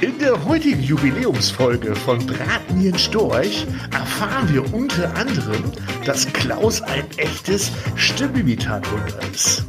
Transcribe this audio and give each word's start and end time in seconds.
In 0.00 0.16
der 0.20 0.44
heutigen 0.44 0.80
Jubiläumsfolge 0.80 1.92
von 1.96 2.24
Bratmien 2.24 2.96
Storch 2.96 3.66
erfahren 3.90 4.48
wir 4.52 4.72
unter 4.72 5.12
anderem, 5.16 5.72
dass 6.04 6.24
Klaus 6.32 6.80
ein 6.82 7.04
echtes 7.16 7.72
Stimmimitator 7.96 9.00
ist. 9.32 9.64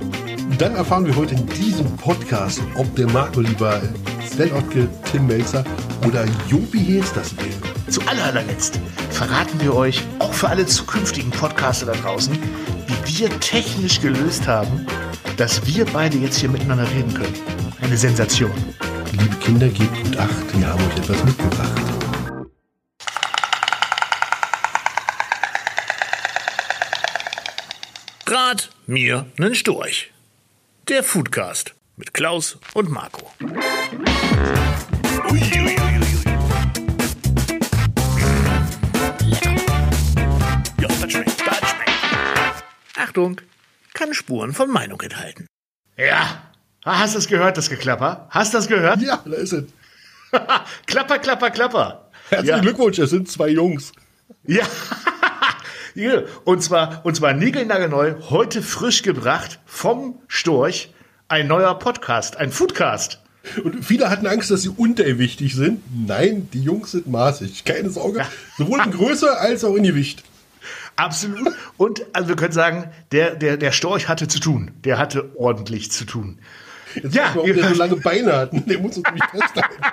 Dann 0.60 0.76
erfahren 0.76 1.08
wir 1.08 1.16
heute 1.16 1.34
in 1.34 1.48
diesem 1.48 1.98
Podcast, 1.98 2.62
ob 2.76 2.96
der 2.96 3.08
Marco 3.08 3.42
lieber 3.42 3.82
Sven 4.24 4.54
Ottke, 4.54 4.88
Tim 5.12 5.26
Melzer 5.26 5.64
oder 6.06 6.26
Jopi 6.48 6.78
Hees 6.78 7.12
das 7.14 7.36
wäre. 7.36 7.90
Zu 7.90 8.02
allerletzt 8.02 8.80
verraten 9.10 9.60
wir 9.62 9.74
euch, 9.74 10.04
auch 10.20 10.34
für 10.34 10.50
alle 10.50 10.68
zukünftigen 10.68 11.32
Podcaster 11.32 11.88
da 11.88 11.94
draußen, 11.94 12.38
wie 12.86 13.20
wir 13.20 13.40
technisch 13.40 14.00
gelöst 14.00 14.48
haben, 14.48 14.86
dass 15.38 15.66
wir 15.66 15.86
beide 15.86 16.20
jetzt 16.20 16.38
hier 16.38 16.50
miteinander 16.50 16.88
reden 16.92 17.16
können. 17.16 17.34
Eine 17.82 17.98
Sensation. 17.98 18.52
Liebe 19.12 19.36
Kinder, 19.38 19.68
gebt 19.70 20.04
gut 20.04 20.18
acht, 20.18 20.58
wir 20.58 20.68
haben 20.68 20.88
euch 20.88 20.98
etwas 20.98 21.24
mitgebracht. 21.24 21.82
Rat 28.28 28.70
mir 28.86 29.26
nen 29.38 29.56
Storch. 29.56 30.12
Der 30.88 31.04
Foodcast 31.04 31.74
mit 31.98 32.14
Klaus 32.14 32.58
und 32.74 32.90
Marco. 32.90 33.32
Ui, 33.42 33.50
ui, 35.32 35.42
ui, 35.60 35.76
ui. 35.76 36.10
Lecker. 39.26 39.90
Ja, 40.80 40.88
das 40.88 41.12
schmeckt, 41.12 41.48
das 41.48 41.58
schmeckt. 41.58 42.64
Achtung, 42.98 43.42
kann 43.94 44.14
Spuren 44.14 44.54
von 44.54 44.70
Meinung 44.70 45.02
enthalten. 45.02 45.48
Ja, 45.98 46.39
hast 46.98 47.14
du 47.16 47.20
es 47.20 47.28
gehört, 47.28 47.58
das 47.58 47.70
Geklapper? 47.70 48.28
Hast 48.30 48.54
du 48.54 48.58
das 48.58 48.68
gehört? 48.68 49.02
Ja, 49.02 49.22
da 49.26 49.36
ist 49.36 49.54
es. 49.54 49.66
klapper, 50.86 51.20
klapper, 51.20 51.50
klapper. 51.52 52.10
Herzlichen 52.30 52.56
Ja. 52.56 52.62
Glückwunsch, 52.62 53.00
es 53.00 53.10
sind 53.10 53.30
zwei 53.30 53.50
Jungs. 53.50 53.92
Ja. 54.46 54.64
Ja, 55.96 56.22
und 56.46 56.62
zwar, 56.64 57.04
und 57.04 57.16
zwar 57.16 57.34
niegelnagelneu, 57.34 58.14
heute 58.30 58.62
frisch 58.62 59.02
gebracht 59.02 59.60
vom 59.66 60.22
Storch, 60.28 60.94
ein 61.28 61.48
neuer 61.48 61.78
Podcast, 61.78 62.38
ein 62.38 62.52
Foodcast. 62.52 63.20
Und 63.64 63.84
viele 63.84 64.10
hatten 64.10 64.28
Angst, 64.28 64.52
dass 64.52 64.62
sie 64.62 64.70
untergewichtig 64.70 65.56
sind. 65.56 65.82
Nein, 66.08 66.48
die 66.54 66.62
Jungs 66.62 66.92
sind 66.92 67.08
maßig. 67.08 67.66
Keine 67.66 67.90
Sorge. 67.90 68.24
Sowohl 68.58 68.80
in 68.86 68.92
Größe 68.98 69.40
als 69.40 69.64
auch 69.66 69.76
in 69.76 69.84
Gewicht. 69.84 70.24
Absolut. 70.96 71.54
Und 71.78 72.06
also 72.14 72.30
wir 72.30 72.36
können 72.36 72.54
sagen, 72.54 72.92
der, 73.12 73.36
der, 73.36 73.58
der 73.58 73.72
Storch 73.72 74.08
hatte 74.08 74.28
zu 74.28 74.40
tun. 74.40 74.72
Der 74.84 75.00
hatte 75.00 75.32
ordentlich 75.38 75.92
zu 75.92 76.06
tun. 76.06 76.40
Jetzt 76.96 77.16
Ja, 77.16 77.32
warum 77.34 77.54
der 77.54 77.70
so 77.70 77.76
lange 77.76 77.96
Beine 77.98 78.34
hat. 78.34 78.52
Der 78.54 78.80
muss 78.80 78.98
uns 78.98 79.06
nämlich 79.06 79.24
festhalten. 79.26 79.76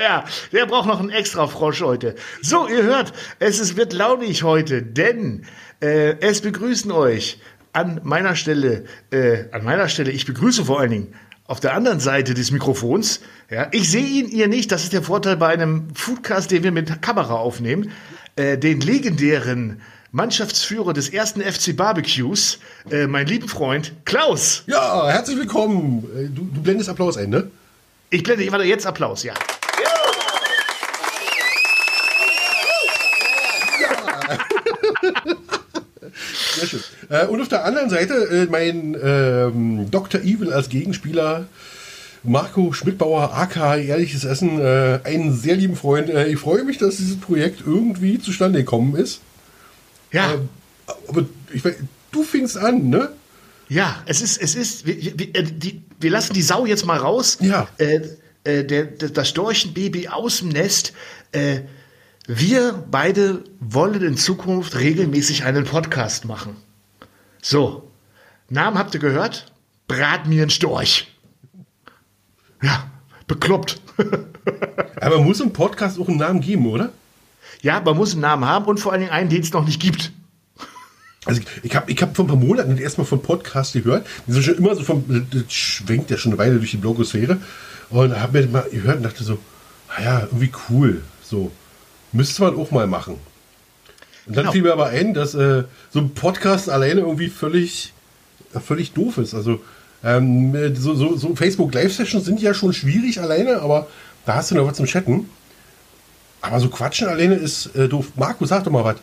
Ja, 0.00 0.24
der 0.50 0.64
braucht 0.64 0.86
noch 0.86 1.00
einen 1.00 1.10
extra 1.10 1.46
Frosch 1.46 1.82
heute. 1.82 2.14
So, 2.40 2.68
ihr 2.68 2.84
hört, 2.84 3.12
es 3.38 3.58
ist, 3.58 3.76
wird 3.76 3.92
launig 3.92 4.44
heute, 4.44 4.82
denn 4.82 5.44
äh, 5.80 6.14
es 6.20 6.40
begrüßen 6.40 6.90
euch 6.90 7.38
an 7.74 8.00
meiner 8.02 8.34
Stelle, 8.34 8.84
äh, 9.10 9.44
an 9.52 9.62
meiner 9.62 9.88
Stelle, 9.88 10.10
ich 10.10 10.24
begrüße 10.24 10.64
vor 10.64 10.80
allen 10.80 10.90
Dingen 10.90 11.14
auf 11.44 11.60
der 11.60 11.74
anderen 11.74 12.00
Seite 12.00 12.32
des 12.32 12.50
Mikrofons. 12.50 13.20
Ja, 13.50 13.68
ich 13.72 13.90
sehe 13.90 14.06
ihn, 14.06 14.28
ihr 14.28 14.48
nicht. 14.48 14.72
Das 14.72 14.84
ist 14.84 14.92
der 14.92 15.02
Vorteil 15.02 15.36
bei 15.36 15.48
einem 15.48 15.88
Foodcast, 15.94 16.50
den 16.50 16.62
wir 16.62 16.72
mit 16.72 17.02
Kamera 17.02 17.34
aufnehmen. 17.34 17.90
Äh, 18.36 18.56
den 18.56 18.80
legendären 18.80 19.82
Mannschaftsführer 20.12 20.92
des 20.92 21.08
ersten 21.08 21.40
FC 21.40 21.76
Barbecues, 21.76 22.58
äh, 22.90 23.06
mein 23.06 23.26
lieben 23.28 23.46
Freund 23.46 23.92
Klaus. 24.04 24.64
Ja, 24.66 25.08
herzlich 25.08 25.36
willkommen. 25.38 26.04
Äh, 26.16 26.28
Du, 26.28 26.48
du 26.52 26.60
blendest 26.62 26.88
Applaus 26.88 27.16
ein, 27.16 27.30
ne? 27.30 27.48
Ich 28.10 28.24
blende 28.24 28.50
warte, 28.50 28.64
jetzt 28.64 28.86
Applaus, 28.86 29.22
ja. 29.22 29.34
Sehr 36.56 36.66
schön. 36.66 36.80
Äh, 37.08 37.26
und 37.26 37.40
auf 37.40 37.46
der 37.48 37.64
anderen 37.64 37.88
Seite 37.88 38.14
äh, 38.14 38.46
mein 38.50 38.96
ähm, 39.00 39.88
Dr. 39.92 40.20
Evil 40.22 40.52
als 40.52 40.68
Gegenspieler. 40.68 41.46
Marco 42.24 42.72
Schmidtbauer, 42.72 43.32
aka 43.32 43.76
Ehrliches 43.76 44.24
Essen, 44.24 44.60
einen 44.60 45.34
sehr 45.34 45.56
lieben 45.56 45.74
Freund. 45.74 46.10
Ich 46.10 46.38
freue 46.38 46.64
mich, 46.64 46.76
dass 46.76 46.98
dieses 46.98 47.18
Projekt 47.18 47.62
irgendwie 47.64 48.20
zustande 48.20 48.58
gekommen 48.58 48.94
ist. 48.94 49.22
Ja. 50.12 50.34
Ähm, 50.34 50.48
aber 51.08 51.24
ich, 51.52 51.62
du 52.10 52.22
fingst 52.22 52.56
an, 52.56 52.88
ne? 52.88 53.10
Ja, 53.68 54.02
es 54.06 54.20
ist, 54.20 54.38
es 54.38 54.54
ist, 54.54 54.86
wir, 54.86 54.96
wir, 55.18 55.34
äh, 55.34 55.44
die, 55.44 55.82
wir 56.00 56.10
lassen 56.10 56.32
die 56.32 56.42
Sau 56.42 56.66
jetzt 56.66 56.84
mal 56.84 56.98
raus. 56.98 57.38
Ja. 57.40 57.68
Äh, 57.78 58.00
äh, 58.44 58.64
der, 58.64 58.84
der, 58.84 59.10
das 59.10 59.28
Storchenbaby 59.28 60.08
aus 60.08 60.38
dem 60.38 60.48
Nest. 60.48 60.92
Äh, 61.32 61.60
wir 62.26 62.84
beide 62.90 63.44
wollen 63.60 64.02
in 64.02 64.16
Zukunft 64.16 64.76
regelmäßig 64.78 65.44
einen 65.44 65.64
Podcast 65.64 66.24
machen. 66.24 66.56
So, 67.42 67.90
Namen 68.48 68.78
habt 68.78 68.94
ihr 68.94 69.00
gehört? 69.00 69.52
Brat 69.88 70.26
mir 70.26 70.42
einen 70.42 70.50
Storch. 70.50 71.08
Ja, 72.62 72.90
bekloppt. 73.26 73.80
Aber 75.00 75.20
muss 75.20 75.40
ein 75.40 75.52
Podcast 75.52 75.98
auch 75.98 76.08
einen 76.08 76.18
Namen 76.18 76.40
geben, 76.40 76.66
oder? 76.66 76.92
Ja, 77.62 77.80
man 77.80 77.96
muss 77.96 78.12
einen 78.12 78.22
Namen 78.22 78.44
haben 78.44 78.64
und 78.66 78.78
vor 78.80 78.92
allen 78.92 79.00
Dingen 79.02 79.12
einen, 79.12 79.28
den 79.30 79.42
es 79.42 79.52
noch 79.52 79.64
nicht 79.66 79.80
gibt. 79.80 80.12
Also 81.26 81.42
ich- 81.62 81.74
habe 81.76 81.90
ich 81.90 82.00
hab 82.02 82.16
vor 82.16 82.24
ein 82.24 82.28
paar 82.28 82.36
Monaten 82.36 82.78
erstmal 82.78 83.06
von 83.06 83.22
Podcast 83.22 83.74
gehört. 83.74 84.06
Die 84.26 84.32
sind 84.32 84.42
schon 84.42 84.54
immer 84.56 84.74
so 84.74 84.82
vom, 84.82 85.04
das 85.30 85.52
schwenkt 85.52 86.10
ja 86.10 86.16
schon 86.16 86.32
eine 86.32 86.38
Weile 86.38 86.56
durch 86.56 86.70
die 86.70 86.76
Blogosphäre. 86.78 87.38
Und 87.90 88.18
habe 88.20 88.40
mir 88.40 88.48
mal 88.48 88.66
gehört 88.70 88.98
und 88.98 89.02
dachte 89.02 89.24
so, 89.24 89.38
naja, 89.98 90.20
irgendwie 90.20 90.50
cool. 90.70 91.02
So, 91.22 91.50
müsste 92.12 92.42
man 92.42 92.54
auch 92.56 92.70
mal 92.70 92.86
machen. 92.86 93.14
Und 94.26 94.36
dann 94.36 94.44
Genau. 94.44 94.52
fiel 94.52 94.62
mir 94.62 94.72
aber 94.72 94.86
ein, 94.86 95.12
dass 95.12 95.34
äh, 95.34 95.64
so 95.90 95.98
ein 95.98 96.14
Podcast 96.14 96.70
alleine 96.70 97.00
irgendwie 97.00 97.28
völlig, 97.28 97.92
völlig 98.64 98.92
doof 98.92 99.18
ist. 99.18 99.34
Also 99.34 99.60
ähm, 100.04 100.54
äh, 100.54 100.74
so, 100.74 100.94
so, 100.94 101.16
so 101.16 101.34
Facebook 101.36 101.74
Live-Sessions 101.74 102.24
sind 102.24 102.40
ja 102.40 102.54
schon 102.54 102.72
schwierig 102.72 103.20
alleine, 103.20 103.60
aber 103.60 103.88
da 104.24 104.36
hast 104.36 104.50
du 104.50 104.54
noch 104.54 104.66
was 104.66 104.76
zum 104.76 104.86
Chatten. 104.86 105.28
Aber 106.42 106.60
so 106.60 106.68
quatschen 106.68 107.08
alleine 107.08 107.34
ist 107.34 107.74
äh, 107.76 107.88
doof. 107.88 108.12
Markus, 108.16 108.48
sag 108.48 108.64
doch 108.64 108.72
mal 108.72 108.84
was. 108.84 108.96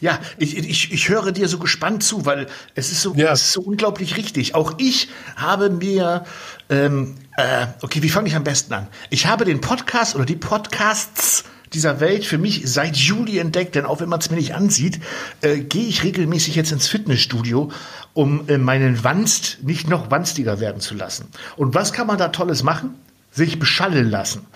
Ja, 0.00 0.18
ich, 0.38 0.56
ich, 0.56 0.92
ich 0.92 1.08
höre 1.10 1.30
dir 1.30 1.46
so 1.46 1.58
gespannt 1.58 2.02
zu, 2.02 2.24
weil 2.24 2.46
es 2.74 2.90
ist 2.90 3.02
so, 3.02 3.14
Ja. 3.14 3.32
es 3.32 3.42
ist 3.42 3.52
so 3.52 3.60
unglaublich 3.60 4.16
richtig. 4.16 4.54
Auch 4.54 4.74
ich 4.78 5.08
habe 5.36 5.68
mir, 5.68 6.24
ähm, 6.70 7.16
äh, 7.36 7.66
okay, 7.82 8.02
wie 8.02 8.08
fange 8.08 8.28
ich 8.28 8.34
am 8.34 8.44
besten 8.44 8.72
an? 8.72 8.88
Ich 9.10 9.26
habe 9.26 9.44
den 9.44 9.60
Podcast 9.60 10.14
oder 10.16 10.24
die 10.24 10.36
Podcasts 10.36 11.44
dieser 11.74 12.00
Welt 12.00 12.24
für 12.24 12.38
mich 12.38 12.62
seit 12.64 12.96
Juli 12.96 13.38
entdeckt, 13.38 13.74
denn 13.74 13.84
auch 13.84 14.00
wenn 14.00 14.08
man 14.08 14.20
es 14.20 14.30
mir 14.30 14.36
nicht 14.36 14.54
ansieht, 14.54 15.00
äh, 15.42 15.58
gehe 15.58 15.86
ich 15.86 16.02
regelmäßig 16.02 16.54
jetzt 16.56 16.72
ins 16.72 16.88
Fitnessstudio, 16.88 17.70
um 18.14 18.48
äh, 18.48 18.56
meinen 18.58 19.04
Wanst 19.04 19.58
nicht 19.62 19.88
noch 19.88 20.10
wanstiger 20.10 20.60
werden 20.60 20.80
zu 20.80 20.94
lassen. 20.94 21.28
Und 21.56 21.74
was 21.74 21.92
kann 21.92 22.06
man 22.06 22.16
da 22.18 22.28
Tolles 22.28 22.62
machen? 22.62 22.94
Sich 23.30 23.58
beschallen 23.58 24.10
lassen. 24.10 24.46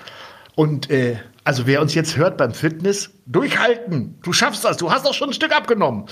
Und 0.56 0.90
äh, 0.90 1.18
also 1.44 1.66
wer 1.66 1.80
uns 1.82 1.94
jetzt 1.94 2.16
hört 2.16 2.38
beim 2.38 2.54
Fitness, 2.54 3.10
durchhalten. 3.26 4.18
Du 4.22 4.32
schaffst 4.32 4.64
das. 4.64 4.78
Du 4.78 4.90
hast 4.90 5.06
auch 5.06 5.14
schon 5.14 5.30
ein 5.30 5.34
Stück 5.34 5.54
abgenommen. 5.54 6.06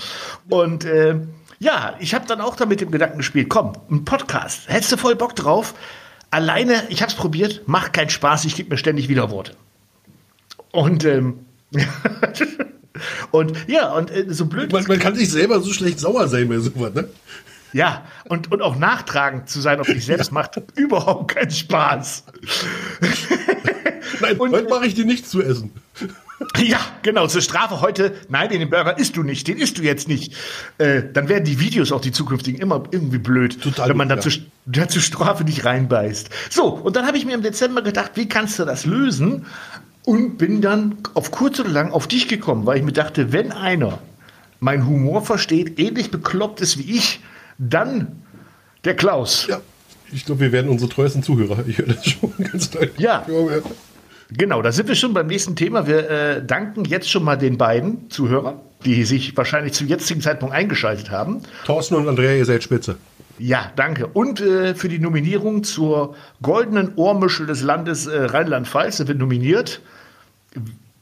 Und 0.49 0.85
äh, 0.85 1.19
ja, 1.59 1.95
ich 1.99 2.13
habe 2.13 2.27
dann 2.27 2.39
auch 2.39 2.55
da 2.55 2.65
mit 2.65 2.81
dem 2.81 2.91
Gedanken 2.91 3.17
gespielt, 3.17 3.49
komm, 3.49 3.73
ein 3.89 4.05
Podcast. 4.05 4.67
Hättest 4.67 4.91
du 4.91 4.97
voll 4.97 5.15
Bock 5.15 5.35
drauf? 5.35 5.73
Alleine, 6.29 6.83
ich 6.89 7.01
habe 7.01 7.11
es 7.11 7.17
probiert, 7.17 7.67
macht 7.67 7.93
keinen 7.93 8.09
Spaß, 8.09 8.45
ich 8.45 8.55
gebe 8.55 8.69
mir 8.69 8.77
ständig 8.77 9.07
Widerworte. 9.07 9.55
Und 10.71 11.05
ähm, 11.05 11.45
und 13.31 13.67
ja, 13.67 13.91
und 13.93 14.11
äh, 14.11 14.25
so 14.29 14.45
blöd. 14.45 14.71
Man, 14.71 14.83
man 14.87 14.99
kann 14.99 15.15
sich 15.15 15.31
selber 15.31 15.59
so 15.59 15.71
schlecht 15.73 15.99
sauer 15.99 16.27
sein 16.27 16.49
bei 16.49 16.57
sowas, 16.59 16.93
ne? 16.93 17.09
Ja, 17.71 18.05
und, 18.25 18.51
und 18.51 18.61
auch 18.61 18.75
nachtragend 18.75 19.49
zu 19.49 19.59
sein 19.59 19.79
auf 19.79 19.87
sich 19.87 20.05
selbst 20.05 20.31
macht 20.31 20.61
überhaupt 20.75 21.35
keinen 21.35 21.51
Spaß. 21.51 22.25
Nein, 24.21 24.37
Und- 24.37 24.51
heute 24.53 24.69
mache 24.69 24.85
ich 24.85 24.93
dir 24.95 25.05
nichts 25.05 25.29
zu 25.29 25.41
essen. 25.41 25.71
Ja, 26.61 26.79
genau, 27.03 27.27
zur 27.27 27.41
Strafe 27.41 27.79
heute, 27.79 28.13
nein, 28.27 28.49
den 28.49 28.69
Burger 28.69 28.97
isst 28.97 29.15
du 29.15 29.23
nicht, 29.23 29.47
den 29.47 29.57
isst 29.57 29.77
du 29.77 29.81
jetzt 29.83 30.09
nicht. 30.09 30.33
Äh, 30.77 31.03
dann 31.13 31.29
werden 31.29 31.45
die 31.45 31.59
Videos 31.61 31.93
auch 31.93 32.01
die 32.01 32.11
zukünftigen 32.11 32.59
immer 32.59 32.83
irgendwie 32.91 33.19
blöd, 33.19 33.61
Total 33.61 33.87
wenn 33.87 33.95
man 33.95 34.19
zur, 34.19 34.31
ja, 34.73 34.87
zur 34.89 35.01
Strafe 35.01 35.45
nicht 35.45 35.63
reinbeißt. 35.63 36.29
So, 36.49 36.65
und 36.65 36.97
dann 36.97 37.05
habe 37.05 37.17
ich 37.17 37.25
mir 37.25 37.33
im 37.35 37.43
Dezember 37.43 37.81
gedacht, 37.81 38.11
wie 38.15 38.27
kannst 38.27 38.59
du 38.59 38.65
das 38.65 38.85
lösen? 38.85 39.45
Und 40.03 40.37
bin 40.37 40.59
dann 40.59 40.97
auf 41.13 41.31
kurz 41.31 41.61
oder 41.61 41.69
lang 41.69 41.91
auf 41.93 42.07
dich 42.07 42.27
gekommen, 42.27 42.65
weil 42.65 42.77
ich 42.79 42.83
mir 42.83 42.91
dachte, 42.91 43.31
wenn 43.31 43.53
einer 43.53 43.99
meinen 44.59 44.85
Humor 44.85 45.21
versteht, 45.21 45.79
ähnlich 45.79 46.11
bekloppt 46.11 46.59
ist 46.59 46.77
wie 46.77 46.97
ich, 46.97 47.21
dann 47.57 48.21
der 48.83 48.95
Klaus. 48.97 49.47
Ja, 49.47 49.61
ich 50.11 50.25
glaube, 50.25 50.41
wir 50.41 50.51
werden 50.51 50.69
unsere 50.69 50.89
treuesten 50.89 51.23
Zuhörer. 51.23 51.63
Ich 51.67 51.77
höre 51.77 51.87
das 51.87 52.05
schon 52.05 52.33
ganz 52.37 52.69
deutlich. 52.69 52.99
Ja. 52.99 53.25
Genau, 54.37 54.61
da 54.61 54.71
sind 54.71 54.87
wir 54.87 54.95
schon 54.95 55.13
beim 55.13 55.27
nächsten 55.27 55.55
Thema. 55.55 55.85
Wir 55.85 56.09
äh, 56.09 56.45
danken 56.45 56.85
jetzt 56.85 57.09
schon 57.09 57.23
mal 57.23 57.35
den 57.35 57.57
beiden 57.57 58.09
Zuhörern, 58.09 58.59
die 58.83 59.03
sich 59.03 59.35
wahrscheinlich 59.37 59.73
zum 59.73 59.87
jetzigen 59.87 60.21
Zeitpunkt 60.21 60.55
eingeschaltet 60.55 61.11
haben. 61.11 61.41
Thorsten 61.65 61.95
und 61.95 62.07
Andrea, 62.07 62.33
ihr 62.33 62.45
seid 62.45 62.63
spitze. 62.63 62.97
Ja, 63.37 63.71
danke. 63.75 64.07
Und 64.07 64.41
äh, 64.41 64.75
für 64.75 64.89
die 64.89 64.99
Nominierung 64.99 65.63
zur 65.63 66.15
goldenen 66.41 66.93
Ohrmuschel 66.95 67.45
des 67.45 67.61
Landes 67.61 68.07
äh, 68.07 68.25
Rheinland-Pfalz 68.25 68.97
sind 68.97 69.07
wir 69.07 69.15
nominiert. 69.15 69.81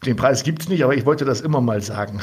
Den 0.05 0.15
Preis 0.15 0.43
gibt 0.43 0.63
es 0.63 0.69
nicht, 0.69 0.83
aber 0.83 0.95
ich 0.95 1.05
wollte 1.05 1.25
das 1.25 1.41
immer 1.41 1.61
mal 1.61 1.81
sagen. 1.81 2.19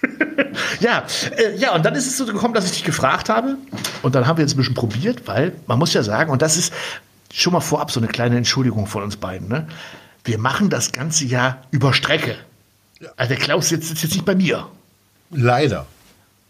ja, 0.80 1.04
äh, 1.36 1.56
ja, 1.56 1.74
und 1.74 1.84
dann 1.84 1.94
ist 1.94 2.06
es 2.06 2.16
so 2.16 2.26
gekommen, 2.26 2.54
dass 2.54 2.66
ich 2.66 2.72
dich 2.72 2.84
gefragt 2.84 3.28
habe. 3.28 3.56
Und 4.02 4.14
dann 4.14 4.26
haben 4.26 4.38
wir 4.38 4.42
jetzt 4.42 4.54
ein 4.54 4.58
bisschen 4.58 4.74
probiert, 4.74 5.26
weil 5.26 5.52
man 5.66 5.78
muss 5.78 5.94
ja 5.94 6.02
sagen, 6.02 6.30
und 6.30 6.42
das 6.42 6.56
ist 6.56 6.72
schon 7.32 7.52
mal 7.52 7.60
vorab 7.60 7.90
so 7.90 8.00
eine 8.00 8.08
kleine 8.08 8.36
Entschuldigung 8.36 8.86
von 8.86 9.02
uns 9.02 9.16
beiden. 9.16 9.48
Ne? 9.48 9.68
Wir 10.24 10.38
machen 10.38 10.70
das 10.70 10.92
ganze 10.92 11.24
Jahr 11.24 11.62
über 11.70 11.92
Strecke. 11.92 12.36
Also 13.16 13.30
der 13.30 13.38
Klaus 13.38 13.68
sitzt, 13.68 13.88
sitzt 13.88 14.02
jetzt 14.02 14.12
nicht 14.12 14.24
bei 14.24 14.34
mir. 14.34 14.68
Leider. 15.30 15.86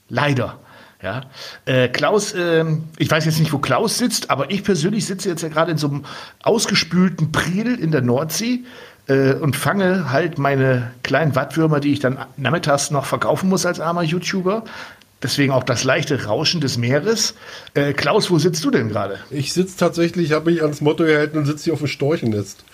Leider. 0.08 0.58
Ja, 1.02 1.22
äh, 1.64 1.88
Klaus, 1.88 2.32
äh, 2.34 2.64
ich 2.98 3.10
weiß 3.10 3.24
jetzt 3.24 3.38
nicht, 3.38 3.54
wo 3.54 3.58
Klaus 3.58 3.96
sitzt, 3.96 4.28
aber 4.28 4.50
ich 4.50 4.62
persönlich 4.62 5.06
sitze 5.06 5.30
jetzt 5.30 5.42
ja 5.42 5.48
gerade 5.48 5.70
in 5.72 5.78
so 5.78 5.88
einem 5.88 6.04
ausgespülten 6.42 7.32
Priel 7.32 7.74
in 7.74 7.90
der 7.90 8.02
Nordsee 8.02 8.64
äh, 9.06 9.32
und 9.32 9.56
fange 9.56 10.10
halt 10.12 10.38
meine 10.38 10.90
kleinen 11.02 11.34
Wattwürmer, 11.34 11.80
die 11.80 11.92
ich 11.92 12.00
dann 12.00 12.18
nachmittags 12.36 12.90
noch 12.90 13.06
verkaufen 13.06 13.48
muss 13.48 13.64
als 13.64 13.80
armer 13.80 14.02
YouTuber. 14.02 14.64
Deswegen 15.22 15.52
auch 15.52 15.64
das 15.64 15.84
leichte 15.84 16.24
Rauschen 16.24 16.60
des 16.62 16.78
Meeres. 16.78 17.34
Äh, 17.74 17.92
Klaus, 17.92 18.30
wo 18.30 18.38
sitzt 18.38 18.64
du 18.64 18.70
denn 18.70 18.88
gerade? 18.88 19.18
Ich 19.30 19.52
sitze 19.52 19.76
tatsächlich, 19.76 20.32
habe 20.32 20.50
mich 20.50 20.62
ans 20.62 20.80
Motto 20.80 21.04
gehalten 21.04 21.36
und 21.38 21.44
sitze 21.46 21.64
hier 21.64 21.72
auf 21.74 21.80
dem 21.80 21.88
Storchennest. 21.88 22.64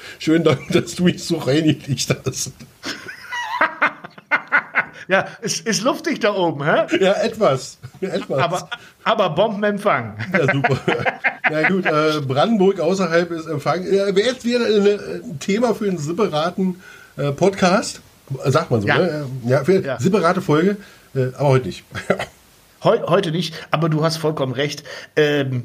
Dank, 0.44 0.60
dass 0.70 0.94
du 0.94 1.04
mich 1.04 1.24
so 1.24 1.38
reingelegt 1.38 2.16
hast. 2.24 2.52
Ja, 5.08 5.26
es 5.40 5.60
ist 5.60 5.82
luftig 5.82 6.18
da 6.18 6.34
oben, 6.34 6.64
hä? 6.64 6.86
Ja, 7.00 7.12
etwas. 7.12 7.78
etwas. 8.00 8.40
Aber, 8.42 8.68
aber 9.04 9.30
Bombenempfang. 9.30 10.16
Ja, 10.32 10.52
super. 10.52 10.78
Na 11.48 11.68
gut, 11.68 11.86
äh, 11.86 12.20
Brandenburg 12.26 12.80
außerhalb 12.80 13.30
ist 13.30 13.46
Empfang. 13.46 13.84
Äh, 13.84 14.16
Wäre 14.16 14.20
jetzt 14.30 14.44
wieder 14.44 14.66
ein 14.66 15.38
Thema 15.38 15.74
für 15.76 15.84
einen 15.88 15.98
separaten 15.98 16.82
äh, 17.16 17.30
Podcast. 17.30 18.00
Sagt 18.46 18.72
man 18.72 18.80
so, 18.80 18.88
Ja. 18.88 18.98
ne? 18.98 19.26
Ja, 19.46 19.62
für 19.64 19.74
eine 19.76 19.86
Ja. 19.86 20.00
separate 20.00 20.40
Folge. 20.40 20.76
Äh, 21.16 21.34
aber 21.34 21.48
heute 21.48 21.66
nicht. 21.66 21.84
Heu, 22.84 22.98
heute 23.08 23.30
nicht, 23.32 23.54
aber 23.70 23.88
du 23.88 24.04
hast 24.04 24.18
vollkommen 24.18 24.52
recht. 24.52 24.84
Ähm, 25.16 25.64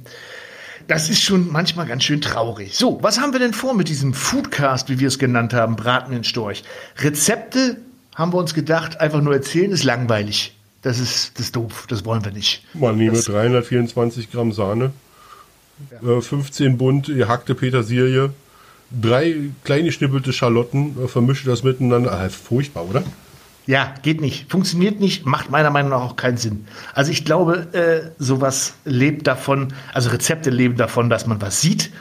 das 0.88 1.10
ist 1.10 1.22
schon 1.22 1.52
manchmal 1.52 1.86
ganz 1.86 2.04
schön 2.04 2.22
traurig. 2.22 2.76
So, 2.76 3.00
was 3.02 3.20
haben 3.20 3.34
wir 3.34 3.40
denn 3.40 3.54
vor 3.54 3.74
mit 3.74 3.90
diesem 3.90 4.14
Foodcast, 4.14 4.90
wie 4.90 5.00
wir 5.00 5.08
es 5.08 5.20
genannt 5.20 5.54
haben, 5.54 5.76
Braten 5.76 6.14
in 6.14 6.24
Storch? 6.24 6.64
Rezepte 6.98 7.78
haben 8.16 8.34
wir 8.34 8.38
uns 8.38 8.54
gedacht, 8.54 9.00
einfach 9.00 9.22
nur 9.22 9.34
erzählen 9.34 9.72
ist 9.72 9.84
langweilig. 9.84 10.56
Das 10.82 11.00
ist, 11.00 11.34
das 11.36 11.48
ist 11.48 11.56
doof, 11.56 11.86
das 11.88 12.06
wollen 12.06 12.26
wir 12.26 12.32
nicht. 12.32 12.66
Man 12.74 12.98
nehme 12.98 13.20
324 13.20 14.32
Gramm 14.32 14.52
Sahne, 14.52 14.92
äh, 16.02 16.22
15 16.22 16.78
Bund 16.78 17.06
gehackte 17.06 17.54
Petersilie, 17.54 18.34
drei 18.90 19.36
kleine 19.64 19.86
geschnippelte 19.86 20.34
Schalotten, 20.34 20.96
äh, 21.04 21.08
vermische 21.08 21.46
das 21.46 21.64
miteinander. 21.64 22.12
Ah, 22.12 22.30
furchtbar, 22.30 22.90
oder? 22.90 23.04
Ja, 23.68 23.94
geht 24.02 24.22
nicht. 24.22 24.52
Funktioniert 24.52 25.00
nicht, 25.00 25.26
macht 25.26 25.52
meiner 25.52 25.70
Meinung 25.70 25.92
nach 25.92 26.02
auch 26.02 26.16
keinen 26.16 26.38
Sinn. 26.38 26.66
Also 26.94 27.12
ich 27.12 27.26
glaube, 27.26 27.68
äh, 27.74 28.12
sowas 28.18 28.74
lebt 28.86 29.28
davon, 29.28 29.74
also 29.94 30.10
Rezepte 30.10 30.50
leben 30.50 30.78
davon, 30.78 31.10
dass 31.10 31.28
man 31.28 31.42
was 31.42 31.62
sieht 31.62 31.92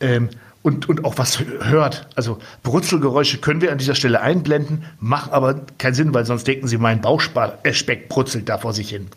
ähm, 0.00 0.28
und, 0.62 0.88
und 0.88 1.04
auch 1.04 1.16
was 1.16 1.40
hört. 1.40 2.08
Also 2.16 2.38
Brutzelgeräusche 2.62 3.38
können 3.38 3.60
wir 3.60 3.72
an 3.72 3.78
dieser 3.78 3.94
Stelle 3.94 4.20
einblenden, 4.20 4.84
macht 5.00 5.32
aber 5.32 5.62
keinen 5.78 5.94
Sinn, 5.94 6.12
weil 6.12 6.26
sonst 6.26 6.46
denken 6.46 6.68
Sie, 6.68 6.76
mein 6.76 7.00
Bauchspeck 7.00 8.08
brutzelt 8.08 8.48
da 8.48 8.58
vor 8.58 8.74
sich 8.74 8.90
hin. 8.90 9.08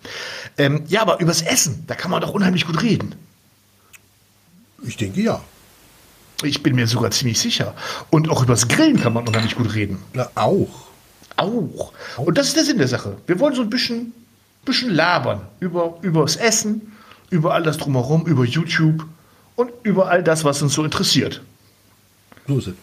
Ähm, 0.57 0.83
ja, 0.87 1.01
aber 1.01 1.19
übers 1.19 1.41
Essen, 1.41 1.83
da 1.87 1.95
kann 1.95 2.11
man 2.11 2.21
doch 2.21 2.31
unheimlich 2.31 2.65
gut 2.65 2.81
reden. 2.81 3.15
Ich 4.83 4.95
denke 4.95 5.21
ja. 5.21 5.41
Ich 6.43 6.63
bin 6.63 6.75
mir 6.75 6.87
sogar 6.87 7.11
ziemlich 7.11 7.39
sicher. 7.39 7.73
Und 8.09 8.29
auch 8.29 8.43
übers 8.43 8.69
Grillen 8.69 8.99
kann 9.01 9.11
man 9.11 9.27
unheimlich 9.27 9.55
gut 9.55 9.73
reden. 9.73 9.99
Na, 10.13 10.29
auch. 10.35 10.88
Auch. 11.41 11.91
Und 12.17 12.37
das 12.37 12.47
ist 12.47 12.55
der 12.55 12.63
Sinn 12.63 12.77
der 12.77 12.87
Sache. 12.87 13.17
Wir 13.27 13.39
wollen 13.39 13.55
so 13.55 13.61
ein 13.61 13.69
bisschen, 13.69 14.13
bisschen 14.65 14.91
labern 14.91 15.41
über, 15.59 15.97
über 16.01 16.21
das 16.21 16.35
Essen, 16.35 16.93
über 17.29 17.53
all 17.53 17.63
das 17.63 17.77
drumherum, 17.77 18.25
über 18.25 18.43
YouTube 18.43 19.05
und 19.55 19.71
über 19.83 20.09
all 20.09 20.23
das, 20.23 20.43
was 20.43 20.61
uns 20.61 20.73
so 20.73 20.83
interessiert. 20.83 21.41
So 22.47 22.57
ist 22.57 22.67
es. 22.67 22.73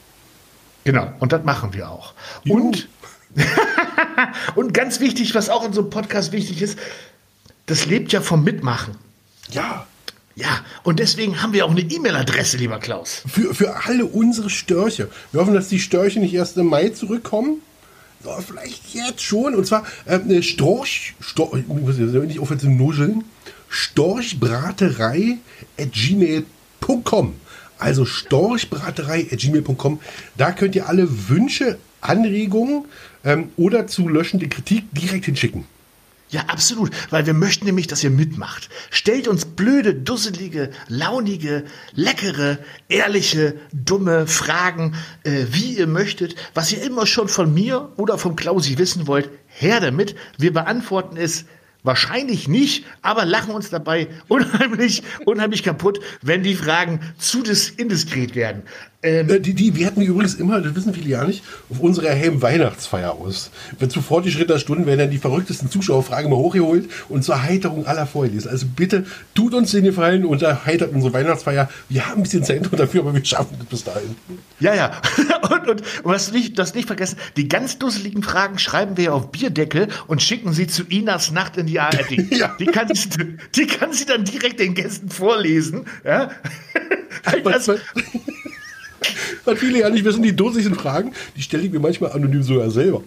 Genau. 0.85 1.13
Und 1.19 1.33
das 1.33 1.43
machen 1.45 1.75
wir 1.75 1.91
auch. 1.91 2.15
Juhu. 2.45 2.69
Und, 2.69 2.89
und 4.55 4.73
ganz 4.73 5.01
wichtig, 5.01 5.35
was 5.35 5.51
auch 5.51 5.65
in 5.65 5.73
so 5.73 5.81
einem 5.81 5.91
Podcast 5.91 6.33
wichtig 6.33 6.63
ist, 6.63 6.79
das 7.67 7.87
lebt 7.87 8.13
ja 8.13 8.21
vom 8.21 8.45
Mitmachen. 8.45 8.97
Ja. 9.51 9.87
Ja, 10.37 10.61
und 10.83 10.99
deswegen 10.99 11.43
haben 11.43 11.55
wir 11.55 11.65
auch 11.65 11.71
eine 11.71 11.81
E-Mail-Adresse, 11.81 12.59
lieber 12.59 12.79
Klaus. 12.79 13.23
Für, 13.27 13.55
für 13.55 13.87
alle 13.87 14.05
unsere 14.05 14.51
Störche. 14.51 15.09
Wir 15.33 15.41
hoffen, 15.41 15.55
dass 15.55 15.69
die 15.69 15.81
Störche 15.81 16.21
nicht 16.21 16.35
erst 16.35 16.59
im 16.59 16.67
Mai 16.67 16.91
zurückkommen. 16.91 17.63
Vielleicht 18.47 18.95
jetzt 18.95 19.23
schon. 19.23 19.55
Und 19.55 19.67
zwar 19.67 19.85
äh, 20.05 20.43
Storch, 20.43 21.15
Storch, 21.21 21.61
ich 21.61 21.67
muss 21.67 21.99
jetzt 21.99 22.13
nicht. 22.13 23.25
Storchbraterei 23.69 25.39
at 25.79 25.93
gmail.com. 25.93 27.35
Also 27.79 28.05
storchbraterei 28.05 29.27
at 29.31 29.39
gmail.com. 29.39 30.01
Da 30.37 30.53
könnt 30.53 30.75
ihr 30.77 30.89
alle 30.89 31.29
Wünsche, 31.29 31.79
Anregungen 32.01 32.85
ähm, 33.25 33.51
oder 33.57 33.87
zu 33.87 34.09
löschende 34.09 34.49
Kritik 34.49 34.85
direkt 34.93 35.27
hinschicken. 35.27 35.65
Ja, 36.29 36.43
absolut, 36.49 36.91
weil 37.11 37.25
wir 37.25 37.35
möchten 37.35 37.67
nämlich, 37.67 37.87
dass 37.87 38.03
ihr 38.03 38.11
mitmacht. 38.11 38.69
Stellt 38.91 39.29
uns 39.29 39.45
blöde, 39.45 39.95
dusselige, 39.95 40.71
launige, 40.89 41.65
leckere, 41.93 42.59
ehrliche, 42.89 43.55
dumme 43.73 44.27
Fragen, 44.27 44.97
äh, 45.23 45.47
wie 45.51 45.77
ihr 45.77 45.87
möchtet, 45.87 46.35
was 46.53 46.73
ihr 46.73 46.83
immer 46.83 47.07
schon 47.07 47.29
von 47.29 47.55
mir 47.55 47.93
oder 47.97 48.19
vom 48.19 48.35
Klausi 48.35 48.77
wissen 48.77 49.07
wollt, 49.07 49.31
her 49.47 49.81
damit. 49.81 50.17
Wir 50.37 50.53
beantworten 50.53 51.17
es 51.17 51.45
wahrscheinlich 51.85 52.49
nicht, 52.49 52.85
aber 53.03 53.25
lachen 53.25 53.55
uns 53.55 53.71
dabei 53.71 54.09
unheimlich, 54.29 55.05
unheimlich 55.25 55.63
kaputt, 55.63 56.01
wenn 56.23 56.43
die 56.43 56.57
Fragen 56.57 57.01
zu 57.19 57.45
dis 57.45 57.71
indiskret 57.71 58.35
werden. 58.35 58.65
Ähm, 59.07 59.31
Äh, 59.31 59.41
Die, 59.41 59.55
die 59.55 59.77
werten 59.79 60.01
wir 60.01 60.09
übrigens 60.09 60.35
immer, 60.35 60.61
das 60.61 60.75
wissen 60.75 60.93
viele 60.93 61.09
ja 61.09 61.25
nicht, 61.25 61.43
auf 61.71 61.81
unserer 61.81 62.11
Helm-Weihnachtsfeier 62.11 63.13
aus. 63.13 63.51
Wenn 63.79 63.89
zu 63.91 64.03
fortgeschrittener 64.03 64.59
Stunden 64.59 64.87
werden 64.87 64.99
dann 64.99 65.11
die 65.11 65.19
verrücktesten 65.19 65.71
Zuschauerfragen 65.71 66.31
mal 66.31 66.37
hochgeholt 66.37 66.89
und 67.09 67.23
zur 67.23 67.37
Erheiterung 67.37 67.87
aller 67.87 68.07
vorgelesen. 68.07 68.51
Also 68.51 68.67
bitte 68.75 69.05
tut 69.35 69.55
uns 69.55 69.71
den 69.71 69.85
Gefallen 69.85 70.25
und 70.25 70.43
erheitert 70.43 70.93
unsere 70.93 71.13
Weihnachtsfeier. 71.13 71.69
Wir 71.89 72.07
haben 72.07 72.21
ein 72.21 72.23
bisschen 72.25 72.45
Zeit 72.45 72.69
dafür, 72.73 73.03
aber 73.03 73.15
wir 73.15 73.25
schaffen 73.25 73.57
das 73.59 73.67
bis 73.69 73.85
dahin. 73.85 74.17
Ja, 74.61 74.75
ja. 74.75 75.01
Und, 75.47 75.69
und, 75.69 75.81
und 75.81 75.83
was 76.05 76.33
nicht, 76.33 76.59
das 76.59 76.75
nicht 76.75 76.87
vergessen, 76.89 77.19
die 77.37 77.47
ganz 77.49 77.79
dusseligen 77.79 78.23
Fragen 78.23 78.59
schreiben 78.59 78.97
wir 78.97 79.15
auf 79.15 79.31
Bierdeckel 79.31 79.89
und 80.09 80.21
schicken 80.23 80.53
sie 80.53 80.67
zu 80.67 80.83
Inas 80.85 81.31
Nacht 81.31 81.57
in 81.57 81.67
die 81.67 81.79
ARD. 81.79 82.11
Ja. 82.31 82.55
die, 82.59 82.67
kann 82.67 82.89
sie, 82.93 83.09
die 83.55 83.67
kann 83.67 83.93
sie 83.93 84.07
dann 84.07 84.25
direkt 84.25 84.59
den 84.59 84.75
Gästen 84.75 85.09
vorlesen. 85.09 85.87
Ja? 86.05 86.31
Was, 87.45 87.67
Das, 87.67 87.81
was, 89.47 89.59
viele 89.59 89.81
ja 89.81 89.91
nicht 89.91 90.05
wissen, 90.05 90.23
die 90.23 90.35
dosischen 90.35 90.75
Fragen, 90.75 91.13
die 91.37 91.43
stelle 91.43 91.63
ich 91.65 91.71
mir 91.73 91.81
manchmal 91.81 92.13
anonym 92.13 92.43
sogar 92.43 92.71
selber. 92.71 93.03